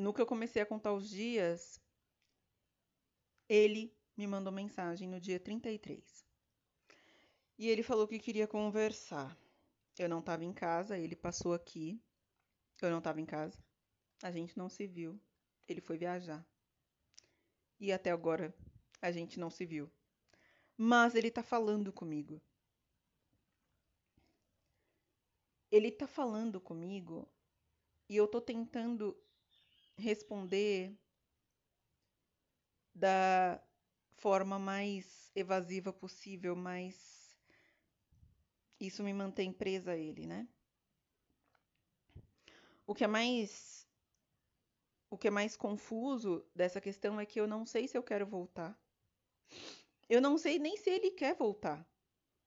no 0.00 0.14
que 0.14 0.20
eu 0.20 0.26
comecei 0.26 0.62
a 0.62 0.66
contar 0.66 0.94
os 0.94 1.08
dias, 1.08 1.78
ele 3.48 3.94
me 4.16 4.26
mandou 4.26 4.52
mensagem 4.52 5.06
no 5.06 5.20
dia 5.20 5.38
33. 5.38 6.24
E 7.58 7.68
ele 7.68 7.82
falou 7.82 8.08
que 8.08 8.18
queria 8.18 8.48
conversar. 8.48 9.36
Eu 9.98 10.08
não 10.08 10.20
estava 10.20 10.44
em 10.44 10.52
casa, 10.52 10.96
ele 10.96 11.14
passou 11.14 11.52
aqui. 11.52 12.02
Eu 12.80 12.90
não 12.90 12.98
estava 12.98 13.20
em 13.20 13.26
casa. 13.26 13.62
A 14.22 14.32
gente 14.32 14.56
não 14.56 14.70
se 14.70 14.86
viu. 14.86 15.20
Ele 15.68 15.82
foi 15.82 15.98
viajar. 15.98 16.44
E 17.80 17.90
até 17.90 18.10
agora 18.10 18.54
a 19.00 19.10
gente 19.10 19.40
não 19.40 19.50
se 19.50 19.64
viu. 19.64 19.90
Mas 20.76 21.14
ele 21.14 21.30
tá 21.30 21.42
falando 21.42 21.92
comigo. 21.92 22.40
Ele 25.70 25.90
tá 25.90 26.06
falando 26.06 26.60
comigo 26.60 27.28
e 28.08 28.16
eu 28.16 28.28
tô 28.28 28.40
tentando 28.40 29.16
responder 29.96 30.94
da 32.94 33.62
forma 34.16 34.58
mais 34.58 35.30
evasiva 35.34 35.92
possível, 35.92 36.54
mas 36.54 37.34
isso 38.78 39.02
me 39.02 39.12
mantém 39.14 39.52
presa 39.52 39.92
a 39.92 39.96
ele, 39.96 40.26
né? 40.26 40.48
O 42.86 42.94
que 42.94 43.04
é 43.04 43.06
mais 43.06 43.86
o 45.10 45.18
que 45.18 45.28
é 45.28 45.30
mais 45.30 45.56
confuso 45.56 46.46
dessa 46.54 46.80
questão 46.80 47.20
é 47.20 47.26
que 47.26 47.40
eu 47.40 47.46
não 47.46 47.66
sei 47.66 47.86
se 47.88 47.98
eu 47.98 48.02
quero 48.02 48.26
voltar. 48.26 48.78
Eu 50.08 50.20
não 50.20 50.38
sei 50.38 50.58
nem 50.58 50.76
se 50.76 50.88
ele 50.88 51.10
quer 51.10 51.34
voltar, 51.34 51.86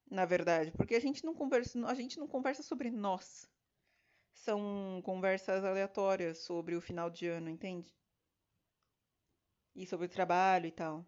na 0.10 0.26
verdade, 0.26 0.72
porque 0.72 0.96
a 0.96 1.00
gente 1.00 1.24
não 1.24 1.34
conversa, 1.34 1.86
a 1.86 1.94
gente 1.94 2.18
não 2.18 2.28
conversa 2.28 2.64
sobre 2.64 2.90
nós 2.90 3.48
são 4.34 5.02
conversas 5.04 5.64
aleatórias 5.64 6.40
sobre 6.40 6.76
o 6.76 6.82
final 6.82 7.10
de 7.10 7.28
ano, 7.28 7.50
entende? 7.50 7.96
E 9.76 9.86
sobre 9.88 10.06
o 10.08 10.10
trabalho 10.10 10.68
e 10.68 10.72
tal. 10.72 11.06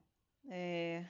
É... 0.48 1.06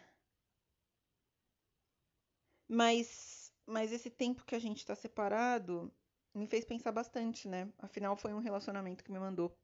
Mas, 2.67 3.53
mas 3.65 3.91
esse 3.91 4.09
tempo 4.09 4.43
que 4.43 4.55
a 4.55 4.59
gente 4.59 4.79
está 4.79 4.95
separado 4.95 5.93
me 6.33 6.47
fez 6.47 6.65
pensar 6.65 6.91
bastante, 6.91 7.47
né? 7.47 7.71
Afinal, 7.77 8.17
foi 8.17 8.33
um 8.33 8.39
relacionamento 8.39 9.03
que 9.03 9.11
me 9.11 9.19
mandou 9.19 9.55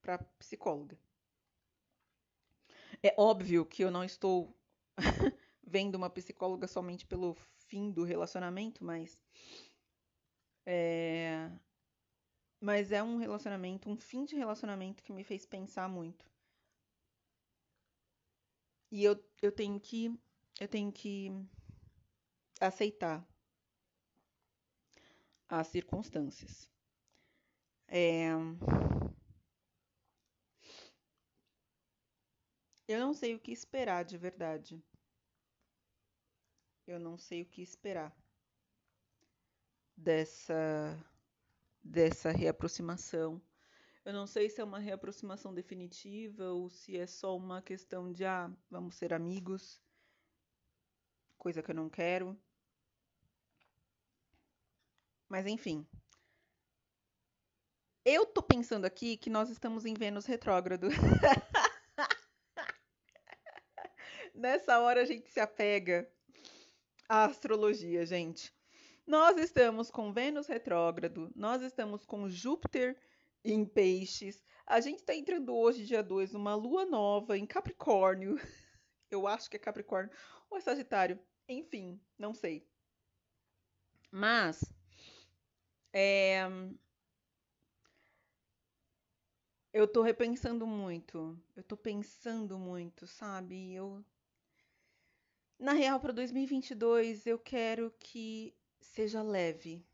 para 0.00 0.18
psicóloga. 0.38 0.98
É 3.02 3.14
óbvio 3.16 3.64
que 3.64 3.82
eu 3.82 3.90
não 3.90 4.02
estou 4.04 4.56
vendo 5.62 5.94
uma 5.94 6.10
psicóloga 6.10 6.66
somente 6.66 7.06
pelo 7.06 7.36
fim 7.66 7.90
do 7.90 8.02
relacionamento, 8.02 8.84
mas 8.84 9.18
é, 10.66 11.50
mas 12.60 12.92
é 12.92 13.02
um 13.02 13.16
relacionamento, 13.16 13.88
um 13.88 13.96
fim 13.96 14.24
de 14.24 14.36
relacionamento 14.36 15.02
que 15.02 15.12
me 15.12 15.24
fez 15.24 15.46
pensar 15.46 15.88
muito. 15.88 16.28
E 18.90 19.04
eu, 19.04 19.22
eu 19.42 19.52
tenho 19.52 19.78
que 19.80 20.18
eu 20.60 20.66
tenho 20.68 20.90
que 20.92 21.30
aceitar 22.60 23.24
as 25.48 25.68
circunstâncias. 25.68 26.68
É... 27.86 28.28
Eu 32.88 33.00
não 33.00 33.12
sei 33.12 33.34
o 33.34 33.38
que 33.38 33.52
esperar 33.52 34.02
de 34.02 34.16
verdade. 34.16 34.82
Eu 36.86 36.98
não 36.98 37.18
sei 37.18 37.42
o 37.42 37.46
que 37.46 37.60
esperar 37.60 38.16
dessa 39.94 40.98
dessa 41.84 42.30
reaproximação. 42.30 43.42
Eu 44.06 44.14
não 44.14 44.26
sei 44.26 44.48
se 44.48 44.62
é 44.62 44.64
uma 44.64 44.78
reaproximação 44.78 45.52
definitiva 45.52 46.50
ou 46.50 46.70
se 46.70 46.96
é 46.96 47.06
só 47.06 47.36
uma 47.36 47.60
questão 47.60 48.10
de 48.10 48.24
ah, 48.24 48.50
vamos 48.70 48.94
ser 48.94 49.12
amigos, 49.12 49.82
coisa 51.36 51.62
que 51.62 51.70
eu 51.70 51.74
não 51.74 51.90
quero. 51.90 52.34
Mas 55.28 55.46
enfim. 55.46 55.86
Eu 58.02 58.24
tô 58.24 58.42
pensando 58.42 58.86
aqui 58.86 59.18
que 59.18 59.28
nós 59.28 59.50
estamos 59.50 59.84
em 59.84 59.92
Vênus 59.92 60.24
retrógrado. 60.24 60.88
nessa 64.38 64.80
hora 64.80 65.02
a 65.02 65.04
gente 65.04 65.28
se 65.28 65.40
apega 65.40 66.10
à 67.08 67.24
astrologia, 67.24 68.06
gente. 68.06 68.52
Nós 69.06 69.36
estamos 69.38 69.90
com 69.90 70.12
Vênus 70.12 70.46
retrógrado, 70.46 71.32
nós 71.34 71.62
estamos 71.62 72.04
com 72.04 72.28
Júpiter 72.28 72.96
em 73.44 73.64
Peixes. 73.64 74.42
A 74.66 74.80
gente 74.80 75.00
está 75.00 75.14
entrando 75.14 75.54
hoje, 75.54 75.84
dia 75.84 76.02
2, 76.02 76.32
numa 76.32 76.54
lua 76.54 76.84
nova 76.84 77.36
em 77.36 77.46
Capricórnio. 77.46 78.36
Eu 79.10 79.26
acho 79.26 79.48
que 79.48 79.56
é 79.56 79.60
Capricórnio 79.60 80.14
ou 80.50 80.58
é 80.58 80.60
Sagitário. 80.60 81.18
Enfim, 81.48 81.98
não 82.18 82.34
sei. 82.34 82.68
Mas 84.10 84.62
é, 85.92 86.42
eu 89.72 89.88
tô 89.88 90.02
repensando 90.02 90.66
muito. 90.66 91.38
Eu 91.56 91.62
tô 91.62 91.76
pensando 91.76 92.58
muito, 92.58 93.06
sabe? 93.06 93.72
Eu 93.72 94.04
na 95.58 95.72
real 95.72 95.98
para 95.98 96.12
2022 96.12 97.26
eu 97.26 97.38
quero 97.38 97.92
que 97.98 98.54
seja 98.80 99.22
leve. 99.22 99.84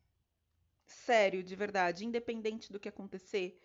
Sério, 0.87 1.43
de 1.43 1.57
verdade, 1.57 2.05
independente 2.05 2.71
do 2.71 2.79
que 2.79 2.89
acontecer. 2.89 3.59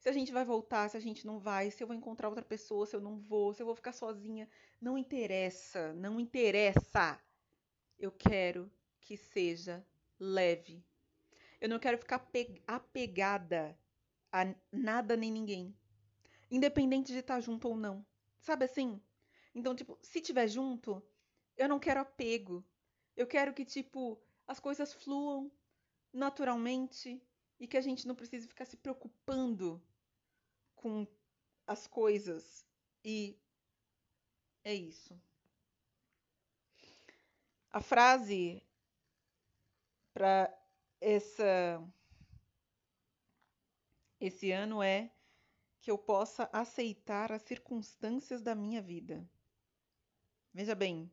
Se 0.00 0.08
a 0.08 0.12
gente 0.12 0.32
vai 0.32 0.44
voltar, 0.44 0.88
se 0.88 0.96
a 0.96 1.00
gente 1.00 1.26
não 1.26 1.38
vai, 1.38 1.70
se 1.70 1.82
eu 1.82 1.86
vou 1.86 1.94
encontrar 1.94 2.28
outra 2.28 2.44
pessoa, 2.44 2.86
se 2.86 2.96
eu 2.96 3.00
não 3.00 3.18
vou, 3.18 3.54
se 3.54 3.62
eu 3.62 3.66
vou 3.66 3.74
ficar 3.76 3.92
sozinha, 3.92 4.48
não 4.80 4.98
interessa, 4.98 5.92
não 5.92 6.18
interessa. 6.18 7.20
Eu 7.98 8.10
quero 8.10 8.70
que 9.00 9.16
seja 9.16 9.86
leve. 10.18 10.82
Eu 11.60 11.68
não 11.68 11.78
quero 11.78 11.98
ficar 11.98 12.26
apegada 12.66 13.78
a 14.32 14.52
nada 14.72 15.16
nem 15.16 15.30
ninguém. 15.30 15.76
Independente 16.50 17.12
de 17.12 17.18
estar 17.18 17.40
junto 17.40 17.68
ou 17.68 17.76
não. 17.76 18.04
Sabe 18.40 18.64
assim? 18.64 19.00
Então, 19.54 19.74
tipo, 19.74 19.96
se 20.02 20.20
tiver 20.20 20.48
junto, 20.48 21.00
eu 21.56 21.68
não 21.68 21.78
quero 21.78 22.00
apego. 22.00 22.64
Eu 23.16 23.26
quero 23.26 23.52
que, 23.52 23.64
tipo, 23.64 24.20
as 24.46 24.58
coisas 24.58 24.92
fluam 24.92 25.50
naturalmente 26.12 27.22
e 27.58 27.66
que 27.66 27.76
a 27.76 27.80
gente 27.80 28.06
não 28.06 28.14
precise 28.14 28.48
ficar 28.48 28.64
se 28.64 28.76
preocupando 28.76 29.82
com 30.74 31.06
as 31.66 31.86
coisas. 31.86 32.66
E 33.04 33.38
é 34.64 34.74
isso. 34.74 35.20
A 37.70 37.80
frase 37.80 38.62
para 40.12 40.52
essa 41.00 41.82
esse 44.20 44.52
ano 44.52 44.82
é 44.82 45.10
que 45.80 45.90
eu 45.90 45.98
possa 45.98 46.48
aceitar 46.52 47.32
as 47.32 47.42
circunstâncias 47.42 48.40
da 48.40 48.54
minha 48.54 48.80
vida. 48.80 49.28
Veja 50.54 50.76
bem, 50.76 51.10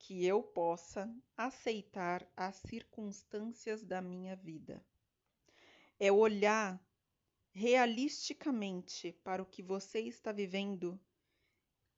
que 0.00 0.24
eu 0.24 0.42
possa 0.42 1.14
aceitar 1.36 2.26
as 2.36 2.56
circunstâncias 2.56 3.84
da 3.84 4.00
minha 4.00 4.34
vida. 4.34 4.84
É 5.98 6.10
olhar 6.10 6.82
realisticamente 7.52 9.12
para 9.22 9.42
o 9.42 9.46
que 9.46 9.62
você 9.62 10.00
está 10.00 10.32
vivendo 10.32 10.98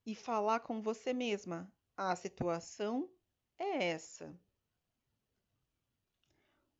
e 0.05 0.13
falar 0.13 0.59
com 0.59 0.81
você 0.81 1.13
mesma: 1.13 1.73
a 1.95 2.15
situação 2.15 3.09
é 3.57 3.91
essa. 3.91 4.37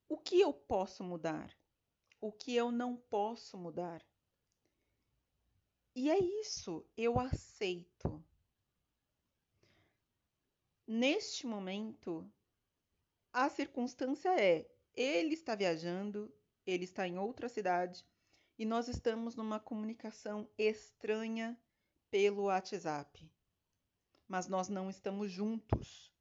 O 0.10 0.18
que 0.18 0.42
eu 0.42 0.54
posso 0.54 1.04
mudar? 1.04 1.58
O 2.20 2.32
que 2.32 2.54
eu 2.54 2.72
não 2.72 2.98
posso 2.98 3.58
mudar? 3.58 4.06
E 5.96 6.10
é 6.10 6.20
isso, 6.20 6.86
eu 6.98 7.18
aceito. 7.20 8.24
Neste 10.86 11.48
momento, 11.48 12.30
a 13.32 13.50
circunstância 13.50 14.30
é: 14.40 14.70
ele 14.94 15.34
está 15.34 15.56
viajando, 15.56 16.34
ele 16.66 16.84
está 16.84 17.08
em 17.08 17.18
outra 17.18 17.48
cidade 17.48 18.06
e 18.58 18.66
nós 18.66 18.88
estamos 18.88 19.36
numa 19.36 19.60
comunicação 19.60 20.50
estranha 20.58 21.58
pelo 22.12 22.44
WhatsApp. 22.44 23.32
Mas 24.28 24.48
nós 24.48 24.68
não 24.68 24.90
estamos 24.90 25.32
juntos. 25.32 26.12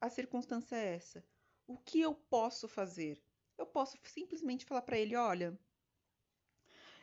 A 0.00 0.08
circunstância 0.08 0.76
é 0.76 0.94
essa. 0.94 1.24
O 1.66 1.76
que 1.76 2.00
eu 2.00 2.14
posso 2.14 2.66
fazer? 2.66 3.22
Eu 3.58 3.66
posso 3.66 3.98
simplesmente 4.04 4.64
falar 4.64 4.82
para 4.82 4.98
ele: 4.98 5.14
olha, 5.16 5.58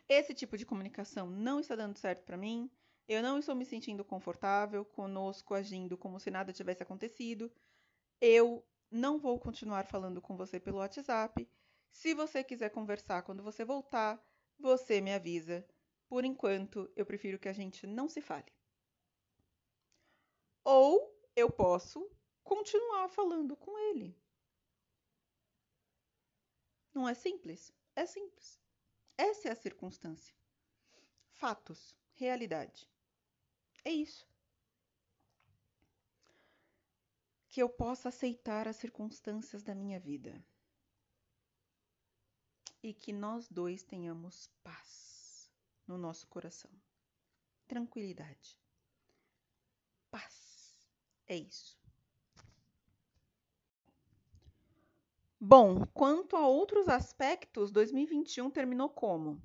esse 0.07 0.33
tipo 0.33 0.57
de 0.57 0.65
comunicação 0.65 1.29
não 1.29 1.59
está 1.59 1.75
dando 1.75 1.97
certo 1.97 2.23
para 2.25 2.35
mim. 2.35 2.69
Eu 3.09 3.23
não 3.23 3.39
estou 3.39 3.55
me 3.55 3.65
sentindo 3.65 4.05
confortável 4.05 4.85
conosco 4.85 5.55
agindo 5.55 5.97
como 5.97 6.19
se 6.19 6.29
nada 6.29 6.53
tivesse 6.53 6.83
acontecido. 6.83 7.51
Eu 8.21 8.63
não 8.91 9.17
vou 9.17 9.39
continuar 9.39 9.87
falando 9.87 10.21
com 10.21 10.37
você 10.37 10.59
pelo 10.59 10.77
WhatsApp. 10.77 11.49
Se 11.89 12.13
você 12.13 12.43
quiser 12.43 12.69
conversar 12.69 13.23
quando 13.23 13.41
você 13.41 13.65
voltar, 13.65 14.23
você 14.59 15.01
me 15.01 15.11
avisa. 15.11 15.67
Por 16.07 16.23
enquanto, 16.23 16.87
eu 16.95 17.03
prefiro 17.03 17.39
que 17.39 17.49
a 17.49 17.53
gente 17.53 17.87
não 17.87 18.07
se 18.07 18.21
fale. 18.21 18.53
Ou 20.63 21.11
eu 21.35 21.51
posso 21.51 22.07
continuar 22.43 23.09
falando 23.09 23.57
com 23.57 23.75
ele. 23.89 24.15
Não 26.93 27.09
é 27.09 27.15
simples? 27.15 27.73
É 27.95 28.05
simples. 28.05 28.61
Essa 29.17 29.49
é 29.49 29.51
a 29.51 29.55
circunstância. 29.55 30.35
Fatos, 31.31 31.97
realidade. 32.13 32.87
É 33.83 33.91
isso. 33.91 34.27
Que 37.47 37.61
eu 37.61 37.69
possa 37.69 38.09
aceitar 38.09 38.67
as 38.67 38.75
circunstâncias 38.75 39.63
da 39.63 39.73
minha 39.73 39.99
vida. 39.99 40.43
E 42.81 42.93
que 42.93 43.11
nós 43.11 43.47
dois 43.49 43.83
tenhamos 43.83 44.49
paz 44.63 45.51
no 45.87 45.97
nosso 45.97 46.27
coração. 46.27 46.71
Tranquilidade. 47.67 48.57
Paz. 50.09 50.75
É 51.27 51.35
isso. 51.35 51.77
Bom, 55.41 55.85
quanto 55.93 56.35
a 56.35 56.45
outros 56.45 56.89
aspectos, 56.89 57.71
2021 57.71 58.49
terminou 58.51 58.89
como? 58.89 59.41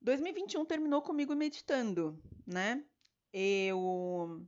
2021 0.00 0.64
terminou 0.64 1.02
comigo 1.02 1.34
meditando, 1.34 2.22
né? 2.46 2.84
Eu 3.32 4.46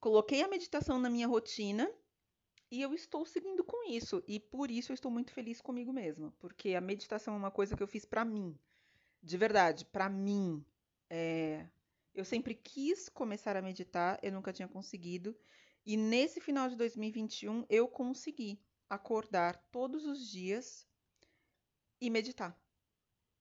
coloquei 0.00 0.42
a 0.42 0.48
meditação 0.48 0.98
na 0.98 1.10
minha 1.10 1.26
rotina 1.26 1.90
e 2.70 2.80
eu 2.80 2.94
estou 2.94 3.26
seguindo 3.26 3.62
com 3.62 3.88
isso. 3.90 4.22
E 4.26 4.40
por 4.40 4.70
isso 4.70 4.92
eu 4.92 4.94
estou 4.94 5.10
muito 5.10 5.32
feliz 5.32 5.60
comigo 5.60 5.92
mesma, 5.92 6.34
porque 6.38 6.74
a 6.74 6.80
meditação 6.80 7.34
é 7.34 7.36
uma 7.36 7.50
coisa 7.50 7.76
que 7.76 7.82
eu 7.82 7.86
fiz 7.86 8.04
para 8.04 8.24
mim, 8.24 8.58
de 9.22 9.36
verdade, 9.36 9.84
para 9.84 10.08
mim. 10.08 10.64
É... 11.10 11.68
Eu 12.14 12.24
sempre 12.24 12.54
quis 12.54 13.08
começar 13.08 13.56
a 13.56 13.62
meditar, 13.62 14.18
eu 14.22 14.32
nunca 14.32 14.52
tinha 14.52 14.68
conseguido. 14.68 15.36
E 15.84 15.96
nesse 15.96 16.40
final 16.40 16.68
de 16.68 16.76
2021 16.76 17.66
eu 17.68 17.88
consegui 17.88 18.60
acordar 18.88 19.56
todos 19.70 20.04
os 20.04 20.30
dias 20.30 20.86
e 22.00 22.10
meditar, 22.10 22.58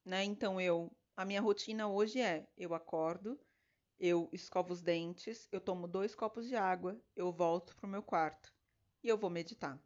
né? 0.04 0.24
Então 0.24 0.60
eu, 0.60 0.92
a 1.16 1.26
minha 1.26 1.42
rotina 1.42 1.88
hoje 1.88 2.20
é: 2.20 2.48
eu 2.58 2.74
acordo, 2.74 3.40
eu 4.02 4.28
escovo 4.34 4.74
os 4.74 4.82
dentes, 4.82 5.48
eu 5.52 5.62
tomo 5.62 5.88
dois 5.88 6.14
copos 6.14 6.48
de 6.48 6.56
água, 6.58 7.02
eu 7.16 7.32
volto 7.32 7.76
pro 7.78 7.88
meu 7.88 8.04
quarto 8.04 8.54
e 9.04 9.08
eu 9.08 9.18
vou 9.18 9.30
meditar. 9.30 9.82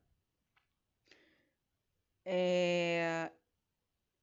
É... 2.25 3.31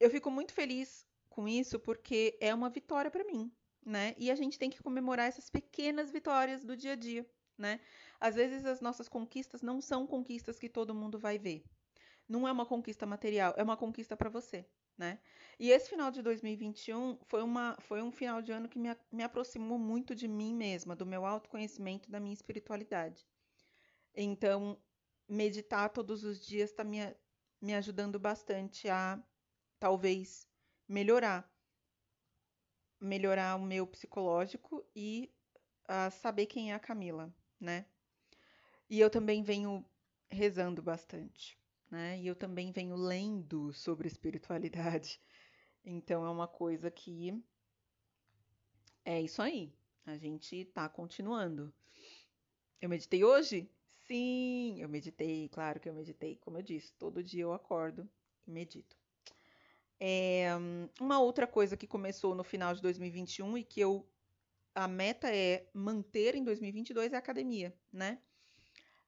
Eu 0.00 0.10
fico 0.10 0.30
muito 0.30 0.52
feliz 0.52 1.06
com 1.28 1.46
isso 1.46 1.78
porque 1.78 2.36
é 2.40 2.52
uma 2.52 2.70
vitória 2.70 3.10
para 3.10 3.24
mim, 3.24 3.52
né? 3.86 4.14
E 4.18 4.30
a 4.30 4.34
gente 4.34 4.58
tem 4.58 4.70
que 4.70 4.82
comemorar 4.82 5.28
essas 5.28 5.48
pequenas 5.48 6.10
vitórias 6.10 6.64
do 6.64 6.76
dia 6.76 6.92
a 6.94 6.96
dia 6.96 7.30
né? 7.62 7.80
Às 8.20 8.34
vezes 8.34 8.64
as 8.64 8.80
nossas 8.80 9.08
conquistas 9.08 9.62
não 9.62 9.80
são 9.80 10.06
conquistas 10.06 10.58
que 10.58 10.68
todo 10.68 10.94
mundo 10.94 11.18
vai 11.18 11.38
ver. 11.38 11.64
Não 12.32 12.48
é 12.48 12.52
uma 12.52 12.66
conquista 12.66 13.04
material, 13.06 13.54
é 13.56 13.62
uma 13.62 13.76
conquista 13.76 14.16
para 14.16 14.30
você, 14.30 14.66
né? 14.96 15.18
E 15.58 15.70
esse 15.70 15.90
final 15.90 16.10
de 16.10 16.22
2021 16.22 17.18
foi, 17.24 17.42
uma, 17.42 17.76
foi 17.80 18.00
um 18.02 18.10
final 18.10 18.40
de 18.40 18.52
ano 18.52 18.68
que 18.68 18.78
me, 18.78 18.88
me 19.10 19.22
aproximou 19.22 19.78
muito 19.78 20.14
de 20.14 20.26
mim 20.26 20.54
mesma, 20.54 20.96
do 20.96 21.06
meu 21.06 21.26
autoconhecimento, 21.26 22.10
da 22.10 22.18
minha 22.18 22.32
espiritualidade. 22.32 23.26
Então, 24.14 24.78
meditar 25.28 25.90
todos 25.90 26.24
os 26.24 26.44
dias 26.44 26.70
está 26.70 26.84
me, 26.84 26.98
me 27.60 27.74
ajudando 27.74 28.18
bastante 28.18 28.88
a, 28.88 29.22
talvez, 29.78 30.48
melhorar. 30.88 31.50
Melhorar 33.00 33.56
o 33.56 33.62
meu 33.62 33.86
psicológico 33.86 34.84
e 34.96 35.30
a 35.86 36.10
saber 36.10 36.46
quem 36.46 36.72
é 36.72 36.74
a 36.74 36.78
Camila 36.78 37.34
né? 37.62 37.86
E 38.90 38.98
eu 39.00 39.08
também 39.08 39.42
venho 39.42 39.86
rezando 40.30 40.82
bastante, 40.82 41.58
né? 41.92 42.18
E 42.18 42.26
eu 42.26 42.34
também 42.34 42.72
venho 42.72 42.96
lendo 42.96 43.70
sobre 43.72 44.08
espiritualidade. 44.08 45.20
Então 45.84 46.24
é 46.24 46.30
uma 46.30 46.48
coisa 46.48 46.90
que 46.90 47.38
é 49.04 49.20
isso 49.20 49.42
aí. 49.42 49.72
A 50.06 50.16
gente 50.16 50.64
tá 50.66 50.88
continuando. 50.88 51.72
Eu 52.80 52.88
meditei 52.88 53.22
hoje? 53.22 53.70
Sim, 54.06 54.80
eu 54.80 54.88
meditei, 54.88 55.48
claro 55.50 55.78
que 55.78 55.88
eu 55.88 55.92
meditei. 55.92 56.36
Como 56.36 56.56
eu 56.56 56.62
disse, 56.62 56.92
todo 56.94 57.22
dia 57.22 57.42
eu 57.42 57.52
acordo 57.52 58.08
e 58.46 58.50
medito. 58.50 58.96
É, 60.00 60.48
uma 60.98 61.20
outra 61.20 61.46
coisa 61.46 61.76
que 61.76 61.86
começou 61.86 62.34
no 62.34 62.42
final 62.42 62.74
de 62.74 62.80
2021 62.80 63.58
e 63.58 63.64
que 63.64 63.80
eu 63.80 64.08
a 64.74 64.88
meta 64.88 65.28
é 65.28 65.68
manter 65.74 66.34
em 66.34 66.42
2022 66.42 67.12
é 67.12 67.16
a 67.16 67.18
academia, 67.18 67.76
né? 67.92 68.18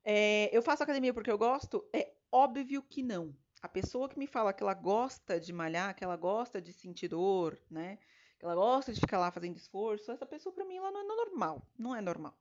É, 0.04 0.54
eu 0.54 0.62
faço 0.62 0.82
academia 0.82 1.14
porque 1.14 1.30
eu 1.30 1.38
gosto? 1.38 1.88
É 1.92 2.12
óbvio 2.34 2.82
que 2.82 3.00
não. 3.00 3.32
A 3.62 3.68
pessoa 3.68 4.08
que 4.08 4.18
me 4.18 4.26
fala 4.26 4.52
que 4.52 4.62
ela 4.62 4.74
gosta 4.74 5.38
de 5.38 5.52
malhar, 5.52 5.94
que 5.94 6.02
ela 6.02 6.16
gosta 6.16 6.60
de 6.60 6.72
sentir 6.72 7.06
dor, 7.08 7.56
né? 7.70 7.96
Que 8.38 8.44
ela 8.44 8.56
gosta 8.56 8.92
de 8.92 9.00
ficar 9.00 9.18
lá 9.18 9.30
fazendo 9.30 9.56
esforço, 9.56 10.10
essa 10.10 10.26
pessoa 10.26 10.52
para 10.52 10.64
mim 10.64 10.76
ela 10.76 10.90
não 10.90 11.00
é 11.00 11.04
normal, 11.04 11.62
não 11.78 11.94
é 11.94 12.00
normal. 12.00 12.36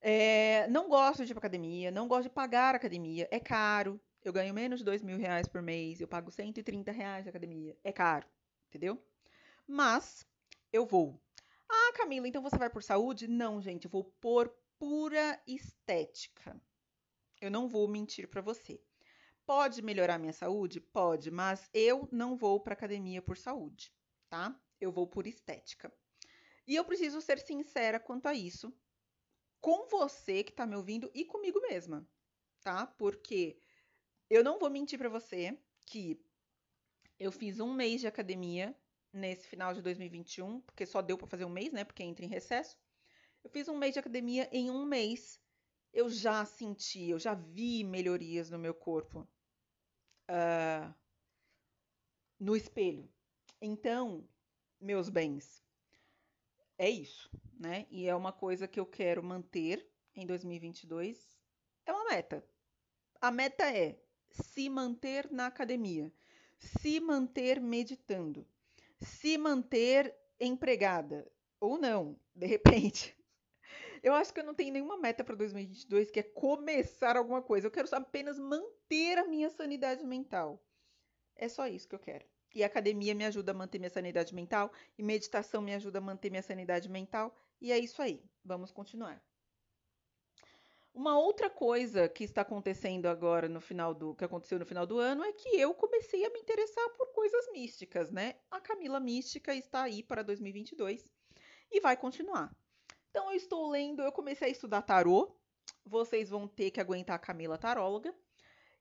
É, 0.00 0.66
não 0.66 0.88
gosto 0.88 1.24
de 1.24 1.30
ir 1.30 1.34
pra 1.34 1.38
academia, 1.38 1.92
não 1.92 2.08
gosto 2.08 2.24
de 2.24 2.30
pagar 2.30 2.74
academia, 2.74 3.28
é 3.30 3.38
caro. 3.38 4.00
Eu 4.22 4.32
ganho 4.32 4.52
menos 4.52 4.80
de 4.80 4.84
dois 4.84 5.00
mil 5.00 5.16
reais 5.16 5.46
por 5.46 5.62
mês, 5.62 6.00
eu 6.00 6.08
pago 6.08 6.30
130 6.30 6.90
reais 6.90 7.22
de 7.24 7.30
academia, 7.30 7.76
é 7.84 7.92
caro, 7.92 8.26
entendeu? 8.68 9.00
Mas 9.66 10.26
eu 10.72 10.84
vou. 10.84 11.22
Ah, 11.68 11.92
Camila, 11.94 12.26
então 12.26 12.42
você 12.42 12.58
vai 12.58 12.68
por 12.68 12.82
saúde? 12.82 13.28
Não, 13.28 13.62
gente, 13.62 13.84
eu 13.84 13.90
vou 13.90 14.04
por 14.20 14.52
pura 14.76 15.40
estética. 15.46 16.60
Eu 17.40 17.50
não 17.50 17.68
vou 17.68 17.86
mentir 17.88 18.28
para 18.28 18.42
você. 18.42 18.80
Pode 19.46 19.82
melhorar 19.82 20.18
minha 20.18 20.32
saúde? 20.32 20.80
Pode, 20.80 21.30
mas 21.30 21.68
eu 21.72 22.08
não 22.10 22.36
vou 22.36 22.60
para 22.60 22.72
academia 22.72 23.20
por 23.20 23.36
saúde, 23.36 23.92
tá? 24.28 24.58
Eu 24.80 24.90
vou 24.90 25.06
por 25.06 25.26
estética. 25.26 25.92
E 26.66 26.74
eu 26.74 26.84
preciso 26.84 27.20
ser 27.20 27.38
sincera 27.38 28.00
quanto 28.00 28.26
a 28.26 28.34
isso 28.34 28.74
com 29.60 29.86
você 29.88 30.42
que 30.42 30.50
está 30.50 30.66
me 30.66 30.76
ouvindo 30.76 31.10
e 31.14 31.24
comigo 31.24 31.60
mesma, 31.60 32.08
tá? 32.62 32.86
Porque 32.86 33.58
eu 34.30 34.42
não 34.42 34.58
vou 34.58 34.70
mentir 34.70 34.98
para 34.98 35.08
você 35.08 35.58
que 35.86 36.22
eu 37.18 37.30
fiz 37.30 37.60
um 37.60 37.72
mês 37.72 38.00
de 38.00 38.06
academia 38.06 38.74
nesse 39.12 39.46
final 39.46 39.72
de 39.74 39.82
2021, 39.82 40.60
porque 40.62 40.86
só 40.86 41.00
deu 41.00 41.16
para 41.16 41.26
fazer 41.26 41.44
um 41.44 41.50
mês, 41.50 41.72
né? 41.72 41.84
Porque 41.84 42.02
entra 42.02 42.24
em 42.24 42.28
recesso. 42.28 42.78
Eu 43.42 43.50
fiz 43.50 43.68
um 43.68 43.76
mês 43.76 43.92
de 43.92 44.00
academia 44.00 44.48
em 44.50 44.70
um 44.70 44.84
mês 44.84 45.38
eu 45.94 46.10
já 46.10 46.44
senti, 46.44 47.08
eu 47.08 47.18
já 47.20 47.34
vi 47.34 47.84
melhorias 47.84 48.50
no 48.50 48.58
meu 48.58 48.74
corpo 48.74 49.26
uh, 50.30 50.94
no 52.38 52.56
espelho. 52.56 53.08
Então, 53.60 54.28
meus 54.80 55.08
bens, 55.08 55.64
é 56.76 56.90
isso, 56.90 57.30
né? 57.58 57.86
E 57.90 58.06
é 58.06 58.14
uma 58.14 58.32
coisa 58.32 58.68
que 58.68 58.78
eu 58.78 58.86
quero 58.86 59.22
manter 59.22 59.86
em 60.14 60.26
2022. 60.26 61.38
É 61.86 61.92
uma 61.92 62.04
meta. 62.10 62.44
A 63.20 63.30
meta 63.30 63.70
é 63.70 63.98
se 64.30 64.68
manter 64.68 65.30
na 65.30 65.46
academia, 65.46 66.12
se 66.58 67.00
manter 67.00 67.60
meditando, 67.60 68.46
se 69.00 69.38
manter 69.38 70.14
empregada 70.40 71.30
ou 71.60 71.78
não, 71.78 72.18
de 72.34 72.46
repente. 72.46 73.16
Eu 74.02 74.12
acho 74.12 74.34
que 74.34 74.40
eu 74.40 74.44
não 74.44 74.54
tenho 74.54 74.70
nenhuma 74.70 74.98
meta 74.98 75.24
para 75.24 75.34
2022 75.34 76.10
que 76.10 76.20
é 76.20 76.22
começar 76.22 77.16
alguma 77.16 77.40
coisa. 77.40 77.66
Eu 77.66 77.70
quero 77.70 77.88
apenas 77.92 78.38
manter 78.38 78.74
a 79.18 79.26
minha 79.26 79.50
sanidade 79.50 80.04
mental. 80.04 80.62
É 81.36 81.48
só 81.48 81.66
isso 81.66 81.88
que 81.88 81.94
eu 81.94 81.98
quero. 81.98 82.24
E 82.54 82.62
academia 82.62 83.14
me 83.14 83.24
ajuda 83.24 83.50
a 83.50 83.54
manter 83.54 83.78
minha 83.78 83.90
sanidade 83.90 84.34
mental, 84.34 84.72
e 84.96 85.02
meditação 85.02 85.60
me 85.60 85.74
ajuda 85.74 85.98
a 85.98 86.02
manter 86.02 86.30
minha 86.30 86.42
sanidade 86.42 86.88
mental, 86.88 87.34
e 87.60 87.72
é 87.72 87.78
isso 87.78 88.00
aí. 88.00 88.22
Vamos 88.44 88.70
continuar. 88.70 89.20
Uma 90.94 91.18
outra 91.18 91.50
coisa 91.50 92.08
que 92.08 92.22
está 92.22 92.42
acontecendo 92.42 93.06
agora 93.06 93.48
no 93.48 93.60
final 93.60 93.92
do 93.92 94.14
que 94.14 94.24
aconteceu 94.24 94.60
no 94.60 94.64
final 94.64 94.86
do 94.86 95.00
ano 95.00 95.24
é 95.24 95.32
que 95.32 95.48
eu 95.48 95.74
comecei 95.74 96.24
a 96.24 96.30
me 96.30 96.38
interessar 96.38 96.88
por 96.90 97.08
coisas 97.08 97.50
místicas, 97.50 98.12
né? 98.12 98.36
A 98.48 98.60
Camila 98.60 99.00
Mística 99.00 99.52
está 99.52 99.82
aí 99.82 100.04
para 100.04 100.22
2022 100.22 101.12
e 101.72 101.80
vai 101.80 101.96
continuar. 101.96 102.54
Então 103.10 103.28
eu 103.28 103.36
estou 103.36 103.68
lendo, 103.68 104.02
eu 104.02 104.12
comecei 104.12 104.46
a 104.46 104.52
estudar 104.52 104.82
tarô. 104.82 105.36
Vocês 105.84 106.30
vão 106.30 106.46
ter 106.46 106.70
que 106.70 106.80
aguentar 106.80 107.16
a 107.16 107.18
Camila 107.18 107.58
taróloga. 107.58 108.14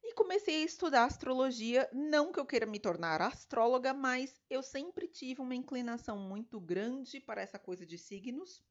E 0.04 0.14
comecei 0.14 0.62
a 0.62 0.66
estudar 0.66 1.06
astrologia, 1.06 1.90
não 1.94 2.32
que 2.32 2.40
eu 2.40 2.46
queira 2.46 2.66
me 2.66 2.78
tornar 2.78 3.22
astróloga, 3.22 3.94
mas 3.94 4.42
eu 4.50 4.62
sempre 4.62 5.08
tive 5.08 5.42
uma 5.42 5.56
inclinação 5.56 6.18
muito 6.18 6.60
grande 6.60 7.22
para 7.22 7.42
essa 7.42 7.58
coisa 7.58 7.86
de 7.86 7.98
signos. 7.98 8.62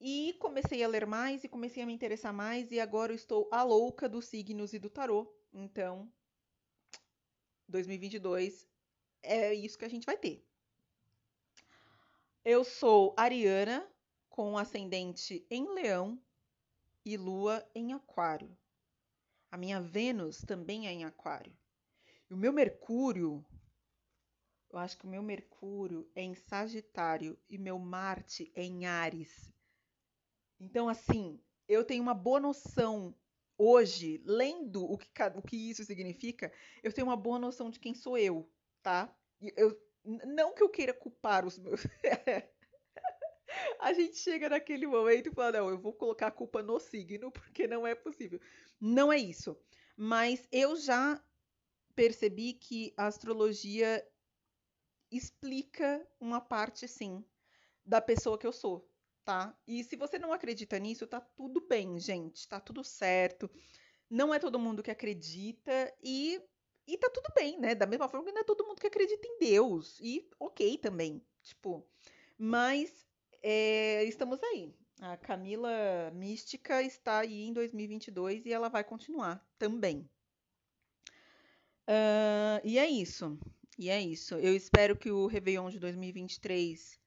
E 0.00 0.34
comecei 0.38 0.84
a 0.84 0.88
ler 0.88 1.04
mais 1.04 1.42
e 1.42 1.48
comecei 1.48 1.82
a 1.82 1.86
me 1.86 1.92
interessar 1.92 2.32
mais 2.32 2.70
e 2.70 2.78
agora 2.78 3.10
eu 3.10 3.16
estou 3.16 3.48
a 3.50 3.62
louca 3.64 4.08
dos 4.08 4.26
signos 4.26 4.72
e 4.72 4.78
do 4.78 4.88
tarô. 4.88 5.34
Então, 5.52 6.12
2022 7.68 8.68
é 9.22 9.52
isso 9.52 9.78
que 9.78 9.84
a 9.84 9.88
gente 9.88 10.06
vai 10.06 10.16
ter. 10.16 10.46
Eu 12.44 12.62
sou 12.62 13.14
Ariana, 13.16 13.88
com 14.28 14.58
ascendente 14.58 15.46
em 15.50 15.66
Leão 15.74 16.22
e 17.04 17.16
Lua 17.16 17.66
em 17.74 17.92
Aquário. 17.92 18.56
A 19.54 19.56
minha 19.56 19.80
Vênus 19.80 20.40
também 20.40 20.88
é 20.88 20.92
em 20.92 21.04
Aquário. 21.04 21.56
E 22.28 22.34
o 22.34 22.36
meu 22.36 22.52
Mercúrio, 22.52 23.46
eu 24.68 24.80
acho 24.80 24.98
que 24.98 25.04
o 25.04 25.08
meu 25.08 25.22
Mercúrio 25.22 26.10
é 26.12 26.22
em 26.22 26.34
Sagitário 26.34 27.38
e 27.48 27.56
meu 27.56 27.78
Marte 27.78 28.50
é 28.52 28.64
em 28.64 28.84
Ares. 28.84 29.54
Então, 30.58 30.88
assim, 30.88 31.40
eu 31.68 31.84
tenho 31.84 32.02
uma 32.02 32.14
boa 32.14 32.40
noção 32.40 33.14
hoje, 33.56 34.20
lendo 34.24 34.84
o 34.90 34.98
que, 34.98 35.06
o 35.36 35.42
que 35.42 35.70
isso 35.70 35.84
significa, 35.84 36.52
eu 36.82 36.92
tenho 36.92 37.06
uma 37.06 37.16
boa 37.16 37.38
noção 37.38 37.70
de 37.70 37.78
quem 37.78 37.94
sou 37.94 38.18
eu, 38.18 38.52
tá? 38.82 39.16
Eu, 39.40 39.80
não 40.04 40.52
que 40.52 40.64
eu 40.64 40.68
queira 40.68 40.92
culpar 40.92 41.46
os 41.46 41.60
meus. 41.60 41.86
a 43.84 43.92
gente 43.92 44.16
chega 44.16 44.48
naquele 44.48 44.86
momento 44.86 45.28
e 45.28 45.34
fala: 45.34 45.58
não, 45.58 45.68
eu 45.68 45.78
vou 45.78 45.92
colocar 45.92 46.28
a 46.28 46.30
culpa 46.30 46.62
no 46.62 46.80
signo, 46.80 47.30
porque 47.30 47.66
não 47.66 47.86
é 47.86 47.94
possível. 47.94 48.40
Não 48.80 49.12
é 49.12 49.18
isso. 49.18 49.56
Mas 49.94 50.48
eu 50.50 50.74
já 50.74 51.22
percebi 51.94 52.54
que 52.54 52.94
a 52.96 53.06
astrologia 53.06 54.04
explica 55.10 56.04
uma 56.18 56.40
parte, 56.40 56.88
sim, 56.88 57.22
da 57.84 58.00
pessoa 58.00 58.38
que 58.38 58.46
eu 58.46 58.52
sou, 58.52 58.90
tá? 59.22 59.56
E 59.66 59.84
se 59.84 59.96
você 59.96 60.18
não 60.18 60.32
acredita 60.32 60.78
nisso, 60.78 61.06
tá 61.06 61.20
tudo 61.20 61.60
bem, 61.60 62.00
gente, 62.00 62.48
tá 62.48 62.58
tudo 62.58 62.82
certo. 62.82 63.50
Não 64.08 64.32
é 64.32 64.38
todo 64.38 64.58
mundo 64.58 64.82
que 64.82 64.90
acredita 64.90 65.94
e, 66.02 66.40
e 66.86 66.96
tá 66.96 67.10
tudo 67.10 67.30
bem, 67.34 67.60
né? 67.60 67.74
Da 67.74 67.86
mesma 67.86 68.08
forma 68.08 68.24
que 68.24 68.32
não 68.32 68.40
é 68.40 68.44
todo 68.44 68.66
mundo 68.66 68.80
que 68.80 68.86
acredita 68.86 69.26
em 69.28 69.38
Deus. 69.38 69.98
E 70.00 70.26
ok 70.40 70.78
também, 70.78 71.22
tipo. 71.42 71.86
Mas 72.36 73.03
é, 73.46 74.04
estamos 74.04 74.42
aí. 74.42 74.74
A 75.02 75.18
Camila 75.18 76.10
Mística 76.14 76.82
está 76.82 77.18
aí 77.18 77.42
em 77.42 77.52
2022 77.52 78.46
e 78.46 78.52
ela 78.52 78.70
vai 78.70 78.82
continuar 78.82 79.46
também. 79.58 80.08
Uh, 81.86 82.64
e 82.64 82.78
é 82.78 82.88
isso. 82.88 83.38
E 83.78 83.90
é 83.90 84.00
isso. 84.00 84.36
Eu 84.36 84.56
espero 84.56 84.96
que 84.96 85.10
o 85.10 85.26
Réveillon 85.26 85.68
de 85.68 85.78
2023 85.78 86.98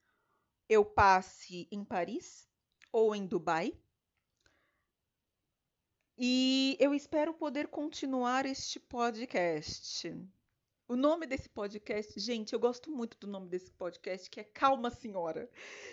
eu 0.69 0.86
passe 0.86 1.67
em 1.71 1.84
Paris 1.84 2.47
ou 2.91 3.15
em 3.15 3.26
Dubai. 3.26 3.73
E 6.19 6.78
eu 6.80 6.93
espero 6.93 7.34
poder 7.34 7.67
continuar 7.67 8.45
este 8.45 8.80
podcast. 8.80 10.13
O 10.89 10.95
nome 10.95 11.28
desse 11.28 11.50
podcast, 11.50 12.17
gente, 12.17 12.54
eu 12.54 12.60
gosto 12.60 12.89
muito 12.89 13.17
do 13.17 13.28
nome 13.28 13.50
desse 13.50 13.69
podcast, 13.71 14.30
que 14.30 14.39
é 14.39 14.43
Calma 14.45 14.89
Senhora. 14.89 15.50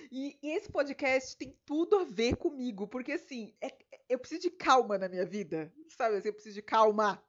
E, 0.09 0.38
e 0.40 0.50
esse 0.52 0.70
podcast 0.70 1.37
tem 1.37 1.59
tudo 1.66 1.96
a 1.96 2.04
ver 2.04 2.37
comigo, 2.37 2.87
porque 2.87 3.11
assim, 3.11 3.52
é, 3.61 3.76
eu 4.09 4.20
preciso 4.20 4.42
de 4.42 4.50
calma 4.50 4.96
na 4.96 5.09
minha 5.09 5.26
vida, 5.26 5.72
sabe? 5.88 6.14
Assim, 6.14 6.28
eu 6.28 6.33
preciso 6.33 6.54
de 6.54 6.62
calma. 6.62 7.20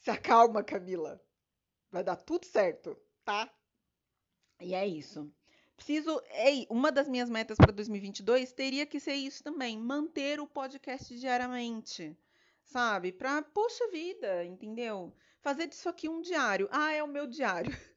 Se 0.00 0.10
acalma, 0.10 0.62
Camila. 0.62 1.18
Vai 1.90 2.04
dar 2.04 2.16
tudo 2.16 2.44
certo, 2.44 3.00
tá? 3.24 3.50
E 4.60 4.74
é 4.74 4.86
isso. 4.86 5.32
Preciso. 5.74 6.22
Ei, 6.32 6.66
uma 6.68 6.92
das 6.92 7.08
minhas 7.08 7.30
metas 7.30 7.56
para 7.56 7.72
2022 7.72 8.52
teria 8.52 8.84
que 8.84 9.00
ser 9.00 9.14
isso 9.14 9.42
também: 9.42 9.78
manter 9.78 10.38
o 10.38 10.46
podcast 10.46 11.18
diariamente, 11.18 12.14
sabe? 12.62 13.10
Pra, 13.10 13.40
poxa 13.40 13.88
vida, 13.90 14.44
entendeu? 14.44 15.16
Fazer 15.42 15.66
disso 15.66 15.88
aqui 15.88 16.08
um 16.08 16.22
diário. 16.22 16.68
Ah, 16.70 16.92
é 16.92 17.02
o 17.02 17.08
meu 17.08 17.26
diário. 17.26 17.70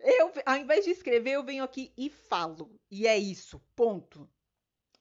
Eu, 0.00 0.32
ao 0.44 0.56
invés 0.56 0.84
de 0.84 0.90
escrever, 0.90 1.34
eu 1.34 1.44
venho 1.44 1.62
aqui 1.62 1.92
e 1.96 2.10
falo. 2.10 2.76
E 2.90 3.06
é 3.06 3.16
isso, 3.16 3.62
ponto. 3.76 4.28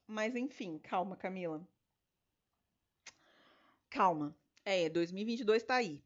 Mas 0.06 0.36
enfim, 0.36 0.78
calma, 0.78 1.16
Camila. 1.16 1.68
Calma. 3.90 4.38
É, 4.64 4.88
2022 4.90 5.64
tá 5.64 5.76
aí. 5.76 6.04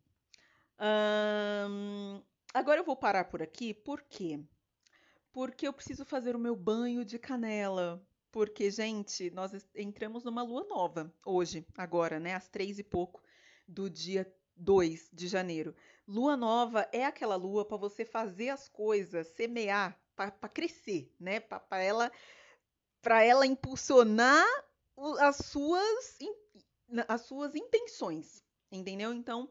agora 2.54 2.80
eu 2.80 2.86
vou 2.86 2.96
parar 2.96 3.26
por 3.26 3.42
aqui, 3.42 3.74
por 3.74 4.02
quê? 4.04 4.40
Porque 5.34 5.68
eu 5.68 5.74
preciso 5.74 6.06
fazer 6.06 6.34
o 6.34 6.40
meu 6.40 6.56
banho 6.56 7.04
de 7.04 7.20
canela, 7.20 8.02
porque, 8.32 8.72
gente, 8.72 9.30
nós 9.32 9.52
entramos 9.76 10.24
numa 10.24 10.42
lua 10.42 10.64
nova 10.64 11.14
hoje, 11.26 11.68
agora, 11.78 12.18
né? 12.18 12.34
Às 12.34 12.48
três 12.48 12.80
e 12.80 12.84
pouco 12.84 13.22
do 13.68 13.90
dia 13.90 14.26
2 14.56 15.10
de 15.12 15.28
janeiro. 15.28 15.76
Lua 16.08 16.38
nova 16.38 16.88
é 16.92 17.06
aquela 17.06 17.36
lua 17.36 17.66
para 17.66 17.78
você 17.78 18.06
fazer 18.06 18.50
as 18.50 18.68
coisas, 18.68 19.28
semear, 19.28 20.00
para 20.16 20.32
crescer, 20.50 21.12
né? 21.20 21.40
Para 21.40 21.82
ela, 21.82 22.12
para 23.02 23.24
ela 23.24 23.46
impulsionar 23.46 24.46
as 25.20 25.38
suas, 25.38 26.18
as 27.08 27.22
suas 27.22 27.56
intenções, 27.56 28.44
entendeu? 28.72 29.14
Então, 29.14 29.50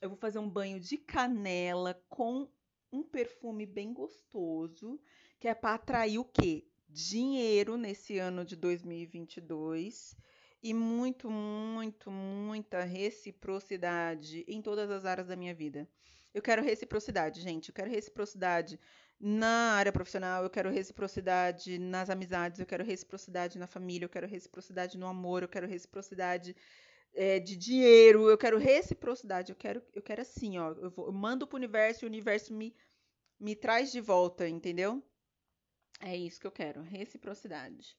eu 0.00 0.08
vou 0.08 0.18
fazer 0.18 0.38
um 0.38 0.48
banho 0.48 0.80
de 0.80 0.96
canela 0.98 2.02
com 2.08 2.48
um 2.90 3.02
perfume 3.02 3.64
bem 3.64 3.92
gostoso, 3.92 5.00
que 5.38 5.48
é 5.48 5.54
para 5.54 5.74
atrair 5.74 6.18
o 6.18 6.24
quê? 6.24 6.66
Dinheiro 6.88 7.76
nesse 7.76 8.18
ano 8.18 8.44
de 8.44 8.56
2022 8.56 10.16
e 10.62 10.72
muito, 10.72 11.28
muito, 11.28 12.10
muita 12.10 12.82
reciprocidade 12.84 14.44
em 14.46 14.62
todas 14.62 14.90
as 14.90 15.04
áreas 15.04 15.28
da 15.28 15.36
minha 15.36 15.54
vida. 15.54 15.88
Eu 16.32 16.40
quero 16.40 16.62
reciprocidade, 16.62 17.40
gente. 17.40 17.68
Eu 17.68 17.74
quero 17.74 17.90
reciprocidade 17.90 18.78
na 19.20 19.74
área 19.74 19.92
profissional, 19.92 20.42
eu 20.42 20.50
quero 20.50 20.70
reciprocidade 20.70 21.78
nas 21.78 22.10
amizades, 22.10 22.58
eu 22.58 22.66
quero 22.66 22.82
reciprocidade 22.84 23.56
na 23.58 23.68
família, 23.68 24.04
eu 24.06 24.08
quero 24.08 24.26
reciprocidade 24.26 24.98
no 24.98 25.06
amor, 25.06 25.42
eu 25.42 25.48
quero 25.48 25.66
reciprocidade 25.66 26.56
é, 27.14 27.38
de 27.38 27.56
dinheiro, 27.56 28.28
eu 28.28 28.36
quero 28.36 28.58
reciprocidade, 28.58 29.52
eu 29.52 29.56
quero, 29.56 29.80
eu 29.94 30.02
quero 30.02 30.22
assim, 30.22 30.58
ó, 30.58 30.72
eu, 30.72 30.90
vou, 30.90 31.06
eu 31.06 31.12
mando 31.12 31.46
pro 31.46 31.56
universo 31.56 32.04
e 32.04 32.06
o 32.06 32.08
universo 32.08 32.52
me, 32.52 32.74
me 33.38 33.54
traz 33.54 33.92
de 33.92 34.00
volta, 34.00 34.48
entendeu? 34.48 35.00
É 36.00 36.16
isso 36.16 36.40
que 36.40 36.46
eu 36.46 36.52
quero, 36.52 36.82
reciprocidade. 36.82 37.96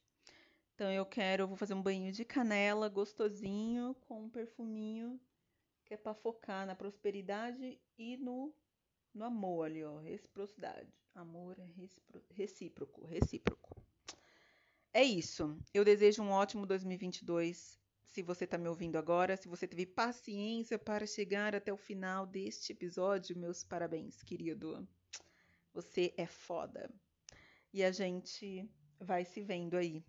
Então 0.74 0.90
eu 0.90 1.06
quero, 1.06 1.44
eu 1.44 1.48
vou 1.48 1.56
fazer 1.56 1.74
um 1.74 1.82
banho 1.82 2.10
de 2.10 2.24
canela 2.24 2.88
gostosinho 2.88 3.94
com 4.06 4.24
um 4.24 4.28
perfuminho 4.28 5.20
que 5.84 5.94
é 5.94 5.96
para 5.96 6.14
focar 6.14 6.66
na 6.66 6.74
prosperidade 6.74 7.80
e 7.96 8.16
no 8.16 8.52
no 9.14 9.24
amor 9.24 9.66
ali, 9.66 9.84
ó, 9.84 9.98
reciprocidade. 10.00 10.92
Amor 11.14 11.56
é 11.60 11.68
recíproco, 12.32 13.04
recíproco. 13.06 13.80
É 14.92 15.04
isso. 15.04 15.56
Eu 15.72 15.84
desejo 15.84 16.20
um 16.20 16.30
ótimo 16.30 16.66
2022 16.66 17.78
se 18.02 18.22
você 18.22 18.44
está 18.44 18.58
me 18.58 18.68
ouvindo 18.68 18.96
agora, 18.96 19.36
se 19.36 19.46
você 19.46 19.68
teve 19.68 19.86
paciência 19.86 20.76
para 20.76 21.06
chegar 21.06 21.54
até 21.54 21.72
o 21.72 21.76
final 21.76 22.26
deste 22.26 22.72
episódio, 22.72 23.38
meus 23.38 23.62
parabéns, 23.62 24.20
querido. 24.22 24.88
Você 25.72 26.12
é 26.16 26.26
foda. 26.26 26.90
E 27.72 27.84
a 27.84 27.92
gente 27.92 28.68
vai 28.98 29.24
se 29.24 29.40
vendo 29.40 29.76
aí 29.76 30.04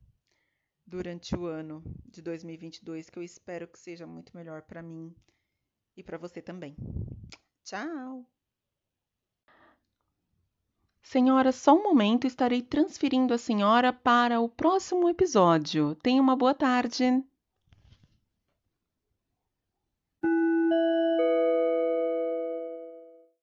durante 0.85 1.35
o 1.35 1.45
ano 1.45 1.83
de 2.05 2.21
2022, 2.21 3.09
que 3.09 3.19
eu 3.19 3.23
espero 3.23 3.67
que 3.67 3.79
seja 3.79 4.05
muito 4.05 4.35
melhor 4.35 4.61
para 4.61 4.81
mim 4.81 5.13
e 5.97 6.03
para 6.03 6.17
você 6.17 6.41
também. 6.41 6.75
Tchau! 7.63 8.25
Senhora, 11.01 11.51
só 11.51 11.73
um 11.75 11.83
momento, 11.83 12.25
estarei 12.25 12.61
transferindo 12.61 13.33
a 13.33 13.37
senhora 13.37 13.93
para 13.93 14.39
o 14.39 14.49
próximo 14.49 15.07
episódio. 15.07 15.95
Tenha 15.95 16.21
uma 16.21 16.35
boa 16.35 16.53
tarde. 16.53 17.23